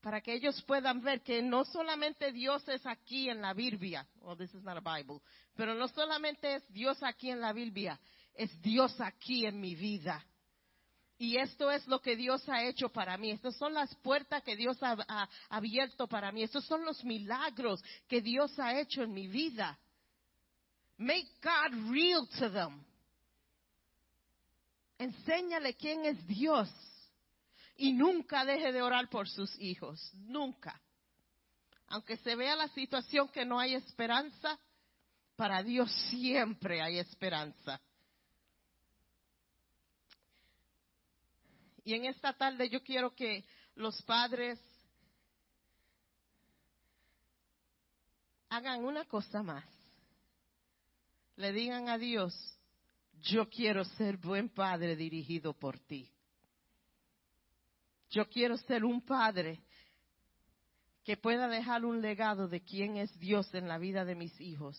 Para 0.00 0.22
que 0.22 0.32
ellos 0.32 0.62
puedan 0.62 1.02
ver 1.02 1.20
que 1.20 1.42
no 1.42 1.66
solamente 1.66 2.32
Dios 2.32 2.66
es 2.70 2.86
aquí 2.86 3.28
en 3.28 3.42
la 3.42 3.52
Biblia, 3.52 4.08
well, 4.22 4.34
this 4.34 4.54
is 4.54 4.62
not 4.62 4.78
a 4.78 4.96
Bible, 4.96 5.20
pero 5.54 5.74
no 5.74 5.88
solamente 5.88 6.54
es 6.54 6.72
Dios 6.72 7.02
aquí 7.02 7.28
en 7.28 7.42
la 7.42 7.52
Biblia, 7.52 8.00
es 8.32 8.50
Dios 8.62 8.98
aquí 8.98 9.44
en 9.44 9.60
mi 9.60 9.74
vida. 9.74 10.24
Y 11.18 11.36
esto 11.36 11.70
es 11.70 11.86
lo 11.86 12.00
que 12.00 12.16
Dios 12.16 12.48
ha 12.48 12.64
hecho 12.64 12.88
para 12.88 13.18
mí. 13.18 13.30
Estas 13.30 13.58
son 13.58 13.74
las 13.74 13.94
puertas 13.96 14.42
que 14.42 14.56
Dios 14.56 14.78
ha, 14.80 15.28
abierto 15.50 16.08
para 16.08 16.32
mí. 16.32 16.42
Estos 16.42 16.64
son 16.64 16.82
los 16.82 17.04
milagros 17.04 17.84
que 18.08 18.22
Dios 18.22 18.58
ha 18.58 18.80
hecho 18.80 19.02
en 19.02 19.12
mi 19.12 19.28
vida. 19.28 19.78
Make 20.96 21.28
God 21.42 21.90
real 21.90 22.26
to 22.38 22.50
them. 22.50 22.84
Enséñale 24.98 25.74
quién 25.74 26.04
es 26.04 26.26
Dios. 26.26 26.68
Y 27.76 27.92
nunca 27.92 28.44
deje 28.44 28.72
de 28.72 28.82
orar 28.82 29.08
por 29.08 29.28
sus 29.28 29.58
hijos. 29.58 30.12
Nunca. 30.14 30.80
Aunque 31.88 32.16
se 32.18 32.36
vea 32.36 32.54
la 32.54 32.68
situación 32.68 33.28
que 33.28 33.44
no 33.44 33.58
hay 33.58 33.74
esperanza, 33.74 34.58
para 35.36 35.62
Dios 35.62 35.90
siempre 36.10 36.80
hay 36.80 36.98
esperanza. 36.98 37.80
Y 41.84 41.94
en 41.94 42.06
esta 42.06 42.32
tarde 42.32 42.70
yo 42.70 42.82
quiero 42.82 43.14
que 43.14 43.44
los 43.74 44.00
padres 44.02 44.58
hagan 48.48 48.84
una 48.84 49.04
cosa 49.04 49.42
más. 49.42 49.73
Le 51.36 51.52
digan 51.52 51.88
a 51.88 51.98
Dios, 51.98 52.34
yo 53.22 53.48
quiero 53.48 53.84
ser 53.84 54.16
buen 54.16 54.48
padre 54.48 54.96
dirigido 54.96 55.52
por 55.52 55.78
ti. 55.78 56.10
Yo 58.10 58.28
quiero 58.28 58.56
ser 58.56 58.84
un 58.84 59.00
padre 59.00 59.60
que 61.04 61.16
pueda 61.16 61.48
dejar 61.48 61.84
un 61.84 62.00
legado 62.00 62.48
de 62.48 62.62
quién 62.62 62.96
es 62.96 63.18
Dios 63.18 63.52
en 63.54 63.68
la 63.68 63.78
vida 63.78 64.04
de 64.04 64.14
mis 64.14 64.40
hijos. 64.40 64.78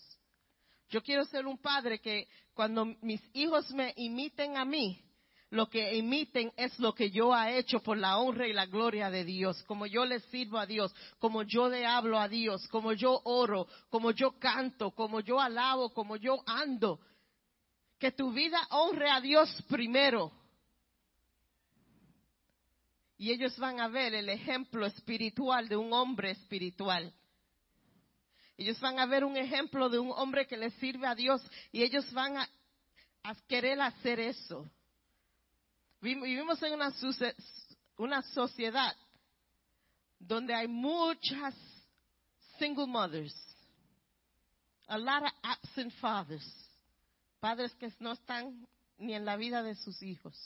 Yo 0.90 1.04
quiero 1.04 1.26
ser 1.26 1.46
un 1.46 1.58
padre 1.58 2.00
que 2.00 2.28
cuando 2.54 2.86
mis 3.02 3.22
hijos 3.34 3.72
me 3.72 3.94
imiten 3.98 4.58
a 4.58 4.66
mí, 4.66 5.05
lo 5.52 5.70
que 5.70 5.96
imiten 5.96 6.52
es 6.58 6.78
lo 6.80 6.94
que 6.94 7.12
yo 7.12 7.36
he 7.36 7.60
hecho 7.60 7.80
por 7.82 7.98
la 7.98 8.18
honra 8.18 8.48
y 8.48 8.54
la 8.54 8.66
gloria 8.66 9.10
de 9.10 9.24
Dios, 9.24 9.62
como 9.64 9.86
yo 9.86 10.06
le 10.06 10.20
sirvo 10.22 10.58
a 10.58 10.66
Dios, 10.66 10.94
como 11.20 11.44
yo 11.44 11.70
le 11.70 11.86
hablo 11.86 12.20
a 12.20 12.28
Dios, 12.28 12.68
como 12.70 12.94
yo 12.94 13.22
oro, 13.26 13.68
como 13.90 14.12
yo 14.12 14.40
canto, 14.40 14.92
como 14.92 15.20
yo 15.20 15.40
alabo, 15.40 15.94
como 15.94 16.18
yo 16.18 16.44
ando. 16.46 17.00
Que 18.00 18.12
tu 18.12 18.32
vida 18.32 18.60
honre 18.72 19.10
a 19.10 19.22
Dios 19.22 19.50
primero. 19.70 20.32
Y 23.18 23.32
ellos 23.32 23.58
van 23.58 23.80
a 23.80 23.88
ver 23.88 24.14
el 24.14 24.28
ejemplo 24.30 24.86
espiritual 24.86 25.70
de 25.70 25.78
un 25.78 25.94
hombre 25.94 26.32
espiritual. 26.32 27.14
Ellos 28.58 28.80
van 28.80 29.00
a 29.00 29.06
ver 29.06 29.24
un 29.24 29.38
ejemplo 29.38 29.90
de 29.90 30.00
un 30.00 30.12
hombre 30.16 30.48
que 30.48 30.58
le 30.58 30.72
sirve 30.72 31.08
a 31.08 31.16
Dios 31.16 31.42
y 31.72 31.84
ellos 31.84 32.12
van 32.14 32.38
a 32.38 32.48
querer 33.48 33.80
hacer 33.80 34.20
eso. 34.20 34.70
Vivimos 36.06 36.62
en 36.62 36.74
una, 37.98 38.22
sociedad 38.22 38.96
donde 40.20 40.54
hay 40.54 40.68
muchas 40.68 41.56
single 42.60 42.86
mothers, 42.86 43.34
a 44.86 45.00
lot 45.00 45.24
of 45.24 45.32
absent 45.42 45.92
fathers, 45.94 46.46
padres 47.40 47.74
que 47.80 47.92
no 47.98 48.12
están 48.12 48.68
ni 49.00 49.16
en 49.16 49.26
la 49.26 49.36
vida 49.36 49.64
de 49.64 49.74
sus 49.74 50.00
hijos. 50.04 50.38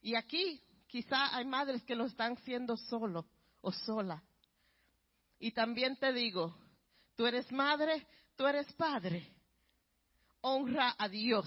Y 0.00 0.14
aquí 0.14 0.62
quizá 0.86 1.36
hay 1.36 1.44
madres 1.44 1.82
que 1.82 1.94
lo 1.94 2.06
están 2.06 2.38
siendo 2.44 2.78
solo 2.78 3.26
o 3.60 3.72
sola. 3.72 4.22
Y 5.38 5.52
también 5.52 5.98
te 5.98 6.14
digo, 6.14 6.56
tú 7.14 7.26
eres 7.26 7.52
madre, 7.52 8.06
tú 8.36 8.46
eres 8.46 8.72
padre. 8.72 9.30
Honra 10.40 10.94
a 10.96 11.10
Dios 11.10 11.46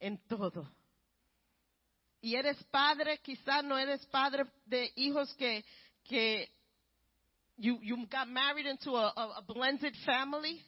en 0.00 0.18
todo 0.26 0.81
y 2.22 2.36
eres 2.36 2.62
padre, 2.70 3.18
quizás 3.18 3.64
no 3.64 3.76
eres 3.76 4.06
padre 4.06 4.46
de 4.64 4.92
hijos 4.94 5.34
que, 5.34 5.64
que 6.04 6.48
you, 7.56 7.80
you 7.82 7.96
got 8.06 8.28
married 8.28 8.64
into 8.64 8.96
a, 8.96 9.42
blended 9.44 9.92
family. 10.06 10.64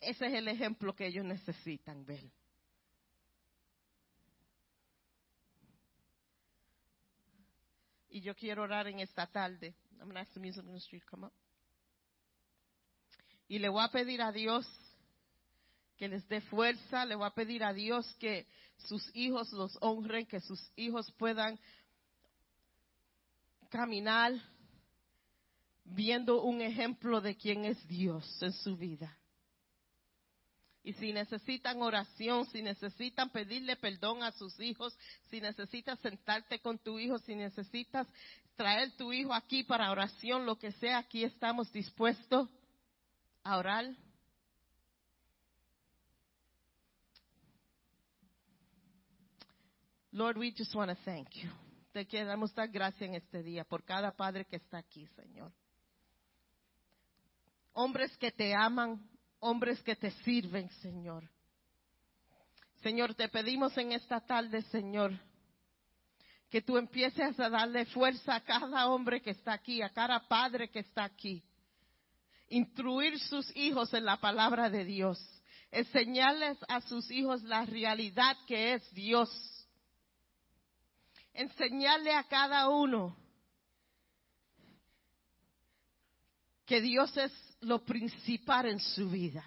Ese 0.00 0.26
es 0.26 0.34
el 0.34 0.48
ejemplo 0.48 0.92
que 0.94 1.06
ellos 1.06 1.24
necesitan 1.24 2.04
ver. 2.04 2.28
Y 8.10 8.20
yo 8.22 8.34
quiero 8.34 8.64
orar 8.64 8.88
en 8.88 8.98
esta 8.98 9.28
tarde. 9.28 9.74
I'm 10.00 10.08
going 10.08 10.14
to 10.14 10.20
ask 10.20 10.32
the 10.34 10.40
music 10.40 10.64
ministry 10.64 10.98
to 10.98 11.06
come 11.06 11.24
up. 11.24 11.32
Y 13.48 13.60
le 13.60 13.68
voy 13.68 13.84
a 13.84 13.88
pedir 13.88 14.20
a 14.20 14.32
Dios 14.32 14.66
que 15.96 16.08
les 16.08 16.26
dé 16.28 16.40
fuerza. 16.40 17.04
Le 17.04 17.14
voy 17.14 17.26
a 17.26 17.34
pedir 17.34 17.64
a 17.64 17.72
Dios 17.72 18.06
que 18.18 18.46
sus 18.76 19.14
hijos 19.14 19.52
los 19.52 19.76
honren, 19.80 20.26
que 20.26 20.40
sus 20.40 20.60
hijos 20.76 21.10
puedan 21.12 21.58
caminar 23.70 24.32
viendo 25.84 26.42
un 26.42 26.60
ejemplo 26.60 27.20
de 27.20 27.36
quién 27.36 27.64
es 27.64 27.86
Dios 27.88 28.42
en 28.42 28.52
su 28.52 28.76
vida. 28.76 29.16
Y 30.82 30.92
si 30.92 31.14
necesitan 31.14 31.80
oración, 31.80 32.44
si 32.46 32.62
necesitan 32.62 33.30
pedirle 33.30 33.76
perdón 33.76 34.22
a 34.22 34.32
sus 34.32 34.60
hijos, 34.60 34.94
si 35.30 35.40
necesitas 35.40 35.98
sentarte 36.00 36.60
con 36.60 36.78
tu 36.78 36.98
hijo, 36.98 37.18
si 37.20 37.34
necesitas 37.34 38.06
traer 38.54 38.94
tu 38.96 39.12
hijo 39.12 39.32
aquí 39.32 39.64
para 39.64 39.90
oración, 39.90 40.44
lo 40.44 40.58
que 40.58 40.72
sea, 40.72 40.98
aquí 40.98 41.24
estamos 41.24 41.72
dispuestos 41.72 42.50
a 43.42 43.56
orar. 43.56 43.86
Lord, 50.14 50.38
we 50.38 50.52
just 50.52 50.72
want 50.76 50.90
to 50.90 50.96
thank 51.04 51.26
you. 51.42 51.50
Te 51.92 52.06
queremos 52.06 52.54
dar 52.54 52.68
gracias 52.68 53.02
en 53.02 53.16
este 53.16 53.42
día 53.42 53.64
por 53.64 53.82
cada 53.84 54.12
padre 54.12 54.44
que 54.44 54.56
está 54.56 54.78
aquí, 54.78 55.08
Señor. 55.16 55.52
Hombres 57.72 58.16
que 58.18 58.30
te 58.30 58.54
aman, 58.54 59.04
hombres 59.40 59.82
que 59.82 59.96
te 59.96 60.12
sirven, 60.22 60.70
Señor. 60.82 61.28
Señor, 62.80 63.14
te 63.14 63.28
pedimos 63.28 63.76
en 63.76 63.90
esta 63.90 64.20
tarde, 64.20 64.62
Señor, 64.70 65.18
que 66.48 66.62
tú 66.62 66.78
empieces 66.78 67.40
a 67.40 67.50
darle 67.50 67.84
fuerza 67.86 68.36
a 68.36 68.40
cada 68.44 68.86
hombre 68.86 69.20
que 69.20 69.30
está 69.30 69.54
aquí, 69.54 69.82
a 69.82 69.88
cada 69.88 70.28
padre 70.28 70.70
que 70.70 70.78
está 70.78 71.02
aquí. 71.02 71.42
Instruir 72.50 73.18
sus 73.18 73.50
hijos 73.56 73.92
en 73.92 74.04
la 74.04 74.20
palabra 74.20 74.70
de 74.70 74.84
Dios. 74.84 75.18
Enseñarles 75.72 76.56
a 76.68 76.80
sus 76.82 77.10
hijos 77.10 77.42
la 77.42 77.64
realidad 77.64 78.36
que 78.46 78.74
es 78.74 78.94
Dios 78.94 79.28
enseñarle 81.34 82.14
a 82.14 82.24
cada 82.24 82.68
uno 82.68 83.16
que 86.64 86.80
Dios 86.80 87.14
es 87.16 87.32
lo 87.60 87.84
principal 87.84 88.66
en 88.66 88.80
su 88.80 89.10
vida. 89.10 89.44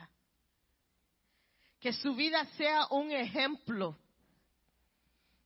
Que 1.80 1.94
su 1.94 2.16
vida 2.16 2.46
sea 2.58 2.88
un 2.92 3.12
ejemplo. 3.12 3.98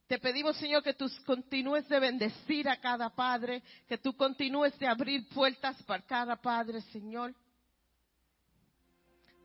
Te 0.07 0.19
pedimos, 0.19 0.57
Señor, 0.57 0.83
que 0.83 0.93
tú 0.93 1.09
continúes 1.25 1.87
de 1.87 1.99
bendecir 1.99 2.67
a 2.67 2.79
cada 2.79 3.09
padre, 3.09 3.63
que 3.87 3.97
tú 3.97 4.15
continúes 4.15 4.77
de 4.77 4.87
abrir 4.87 5.27
puertas 5.29 5.81
para 5.83 6.03
cada 6.03 6.35
padre, 6.35 6.81
Señor. 6.81 7.33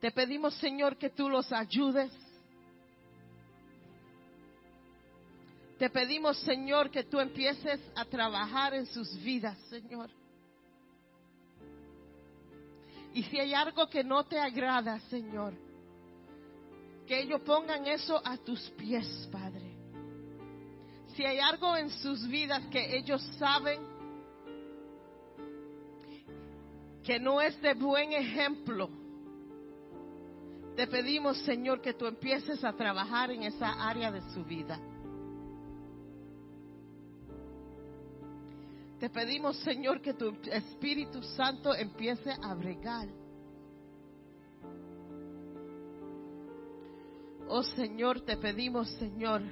Te 0.01 0.11
pedimos, 0.11 0.55
Señor, 0.55 0.97
que 0.99 1.11
tú 1.11 1.29
los 1.29 1.53
ayudes 1.53 2.13
Te 5.79 5.91
pedimos, 5.91 6.39
Señor, 6.39 6.91
que 6.91 7.05
tú 7.05 7.21
empieces 7.21 7.81
a 7.95 8.05
trabajar 8.07 8.75
en 8.75 8.87
sus 8.87 9.15
vidas, 9.23 9.59
Señor. 9.69 10.09
Y 13.12 13.23
si 13.25 13.39
hay 13.39 13.53
algo 13.53 13.87
que 13.89 14.03
no 14.03 14.25
te 14.25 14.39
agrada, 14.39 14.99
Señor, 15.11 15.53
que 17.07 17.21
ellos 17.21 17.41
pongan 17.43 17.87
eso 17.87 18.21
a 18.25 18.39
tus 18.39 18.61
pies, 18.71 19.29
Padre. 19.31 19.75
Si 21.15 21.25
hay 21.25 21.39
algo 21.39 21.77
en 21.77 21.91
sus 21.91 22.27
vidas 22.27 22.62
que 22.71 22.97
ellos 22.97 23.23
saben 23.39 23.81
que 27.05 27.19
no 27.19 27.41
es 27.41 27.61
de 27.62 27.75
buen 27.75 28.12
ejemplo, 28.12 28.91
te 30.75 30.87
pedimos, 30.87 31.39
Señor, 31.39 31.81
que 31.81 31.95
tú 31.95 32.07
empieces 32.07 32.62
a 32.65 32.73
trabajar 32.75 33.31
en 33.31 33.45
esa 33.45 33.89
área 33.89 34.11
de 34.11 34.21
su 34.33 34.45
vida. 34.45 34.79
Te 38.99 39.11
pedimos, 39.11 39.57
Señor, 39.59 40.01
que 40.01 40.15
tu 40.15 40.35
Espíritu 40.51 41.23
Santo 41.23 41.75
empiece 41.75 42.33
a 42.43 42.55
bregar. 42.55 43.09
Oh 47.49 47.63
Señor, 47.63 48.23
te 48.23 48.37
pedimos, 48.39 48.89
Señor, 48.93 49.43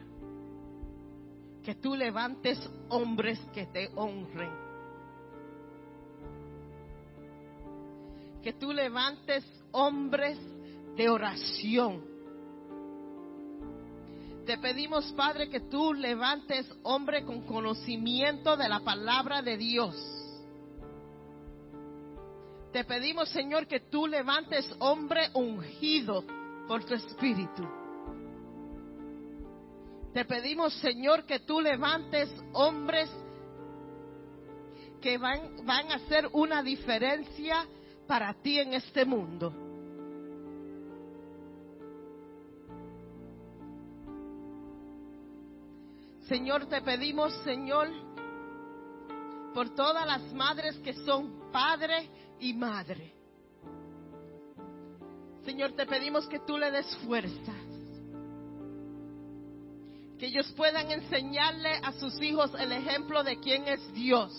que 1.63 1.75
tú 1.75 1.95
levantes 1.95 2.59
hombres 2.89 3.39
que 3.53 3.67
te 3.67 3.91
honren. 3.95 4.53
Que 8.43 8.55
tú 8.55 8.73
levantes 8.73 9.45
hombres 9.73 10.39
de 10.97 11.09
oración 11.09 12.13
te 14.45 14.59
pedimos, 14.59 15.13
Padre, 15.13 15.49
que 15.49 15.61
tú 15.61 15.95
levantes 15.95 16.71
hombre 16.83 17.25
con 17.25 17.43
conocimiento 17.43 18.57
de 18.57 18.69
la 18.69 18.81
palabra 18.81 19.43
de 19.43 19.57
Dios. 19.57 19.97
Te 22.73 22.85
pedimos, 22.85 23.29
Señor, 23.31 23.67
que 23.67 23.81
tú 23.81 24.07
levantes 24.07 24.69
hombre 24.81 25.31
ungido 25.35 26.25
por 26.67 26.85
tu 26.85 26.95
espíritu. 26.95 27.67
Te 30.13 30.25
pedimos, 30.25 30.75
Señor, 30.75 31.25
que 31.25 31.41
tú 31.41 31.61
levantes 31.61 32.29
hombres 32.53 33.11
que 35.01 35.19
van, 35.19 35.65
van 35.65 35.91
a 35.91 35.97
hacer 35.97 36.29
una 36.33 36.63
diferencia 36.63 37.67
para 38.07 38.35
ti 38.35 38.59
en 38.59 38.75
este 38.75 39.05
mundo. 39.05 39.63
Señor, 46.29 46.67
te 46.67 46.81
pedimos, 46.81 47.35
Señor, 47.45 47.89
por 49.53 49.75
todas 49.75 50.07
las 50.07 50.33
madres 50.33 50.77
que 50.79 50.95
son 51.05 51.51
padre 51.53 52.09
y 52.41 52.55
madre. 52.55 53.15
Señor, 55.45 55.73
te 55.73 55.85
pedimos 55.85 56.27
que 56.27 56.41
tú 56.41 56.57
le 56.57 56.71
des 56.71 56.97
fuerzas. 57.07 57.55
Que 60.19 60.27
ellos 60.27 60.51
puedan 60.57 60.91
enseñarle 60.91 61.77
a 61.83 61.93
sus 61.93 62.21
hijos 62.23 62.51
el 62.59 62.73
ejemplo 62.73 63.23
de 63.23 63.39
quién 63.41 63.69
es 63.69 63.93
Dios. 63.93 64.33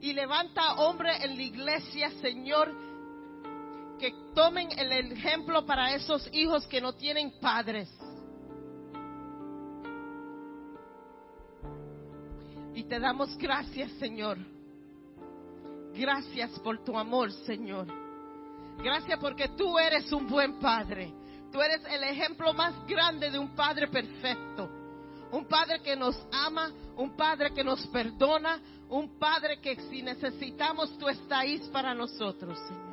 Y 0.00 0.12
levanta 0.12 0.74
hombre 0.74 1.24
en 1.24 1.36
la 1.36 1.42
iglesia, 1.42 2.10
Señor, 2.20 2.74
que 4.00 4.12
tomen 4.34 4.68
el 4.76 5.12
ejemplo 5.12 5.64
para 5.64 5.94
esos 5.94 6.28
hijos 6.32 6.66
que 6.66 6.80
no 6.80 6.94
tienen 6.94 7.32
padres. 7.40 7.88
Y 12.74 12.84
te 12.84 12.98
damos 12.98 13.36
gracias, 13.38 13.90
Señor. 13.92 14.38
Gracias 15.94 16.58
por 16.60 16.82
tu 16.82 16.96
amor, 16.96 17.30
Señor. 17.44 17.86
Gracias 18.82 19.18
porque 19.18 19.48
tú 19.48 19.78
eres 19.78 20.10
un 20.12 20.26
buen 20.26 20.58
padre. 20.58 21.12
Tú 21.50 21.60
eres 21.60 21.84
el 21.84 22.02
ejemplo 22.04 22.54
más 22.54 22.74
grande 22.86 23.30
de 23.30 23.38
un 23.38 23.54
padre 23.54 23.88
perfecto. 23.88 24.70
Un 25.30 25.46
padre 25.46 25.80
que 25.82 25.96
nos 25.96 26.16
ama, 26.32 26.70
un 26.96 27.16
padre 27.16 27.52
que 27.52 27.62
nos 27.62 27.86
perdona, 27.88 28.60
un 28.88 29.18
padre 29.18 29.60
que 29.60 29.76
si 29.88 30.02
necesitamos 30.02 30.96
tú 30.98 31.08
estás 31.08 31.68
para 31.72 31.94
nosotros, 31.94 32.58
Señor. 32.68 32.92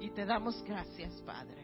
Y 0.00 0.10
te 0.10 0.24
damos 0.24 0.62
gracias, 0.64 1.12
Padre. 1.22 1.63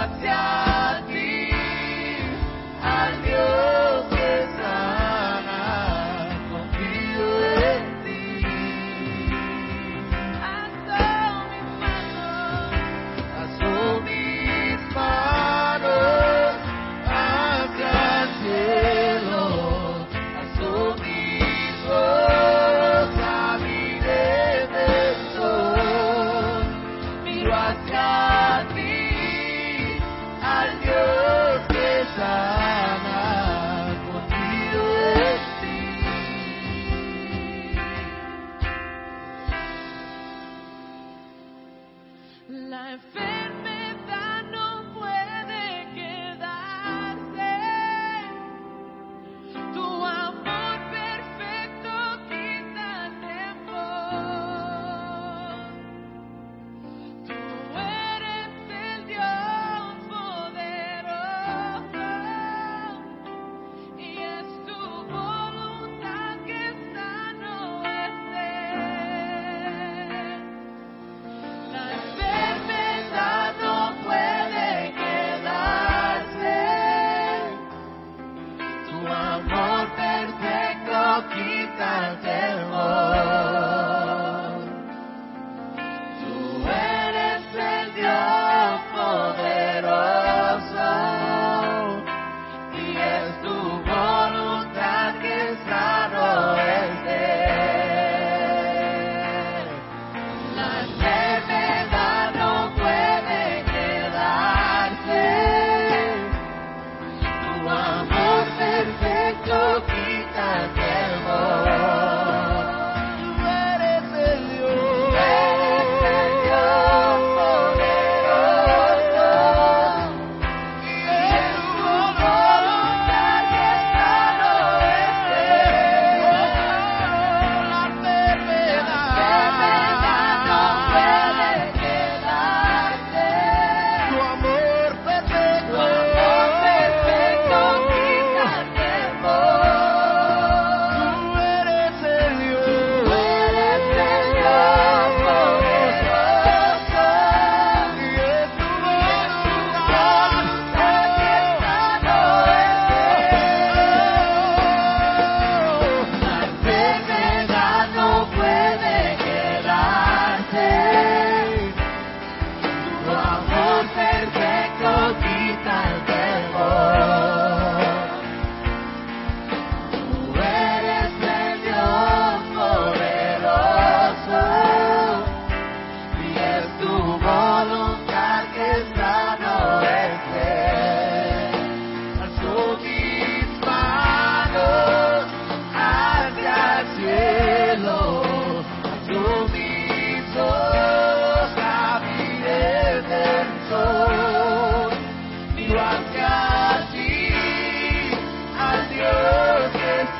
Yeah. 0.00 0.39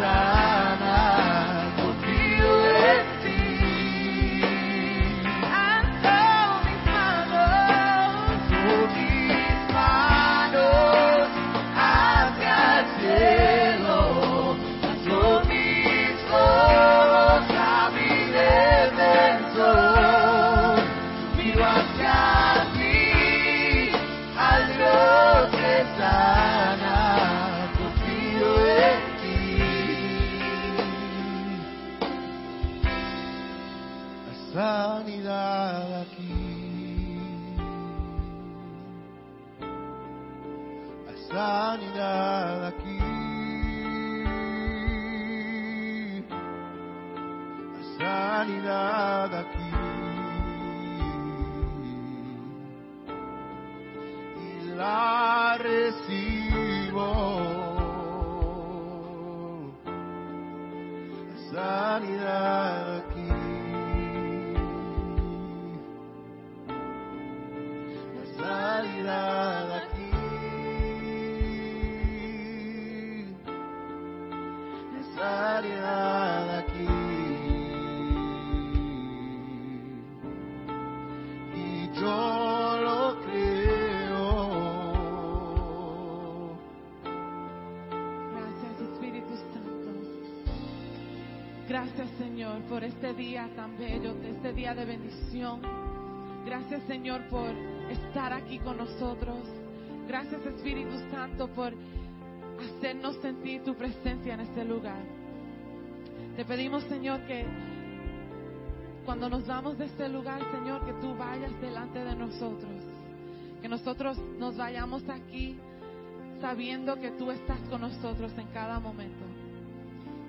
side. 0.00 0.39
sanidad 61.50 62.98
aquí. 62.98 63.59
este 94.40 94.54
día 94.54 94.74
de 94.74 94.86
bendición. 94.86 95.60
Gracias 96.46 96.82
Señor 96.84 97.28
por 97.28 97.50
estar 97.90 98.32
aquí 98.32 98.58
con 98.58 98.78
nosotros. 98.78 99.36
Gracias 100.08 100.40
Espíritu 100.46 100.98
Santo 101.10 101.46
por 101.48 101.74
hacernos 102.58 103.16
sentir 103.16 103.62
tu 103.64 103.74
presencia 103.74 104.32
en 104.32 104.40
este 104.40 104.64
lugar. 104.64 105.02
Te 106.36 106.46
pedimos 106.46 106.84
Señor 106.84 107.20
que 107.26 107.44
cuando 109.04 109.28
nos 109.28 109.46
vamos 109.46 109.76
de 109.76 109.84
este 109.84 110.08
lugar, 110.08 110.40
Señor, 110.52 110.86
que 110.86 110.94
tú 110.94 111.14
vayas 111.18 111.60
delante 111.60 112.02
de 112.02 112.16
nosotros. 112.16 112.82
Que 113.60 113.68
nosotros 113.68 114.16
nos 114.38 114.56
vayamos 114.56 115.06
aquí 115.10 115.58
sabiendo 116.40 116.98
que 116.98 117.10
tú 117.10 117.30
estás 117.30 117.60
con 117.68 117.82
nosotros 117.82 118.32
en 118.38 118.46
cada 118.54 118.80
momento. 118.80 119.22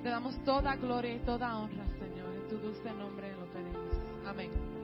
Te 0.04 0.10
damos 0.10 0.36
toda 0.44 0.76
gloria 0.76 1.16
y 1.16 1.20
toda 1.20 1.58
honra, 1.58 1.86
Señor, 1.98 2.36
en 2.36 2.50
tu 2.50 2.58
dulce 2.58 2.92
nombre. 2.92 3.31
coming. 4.32 4.81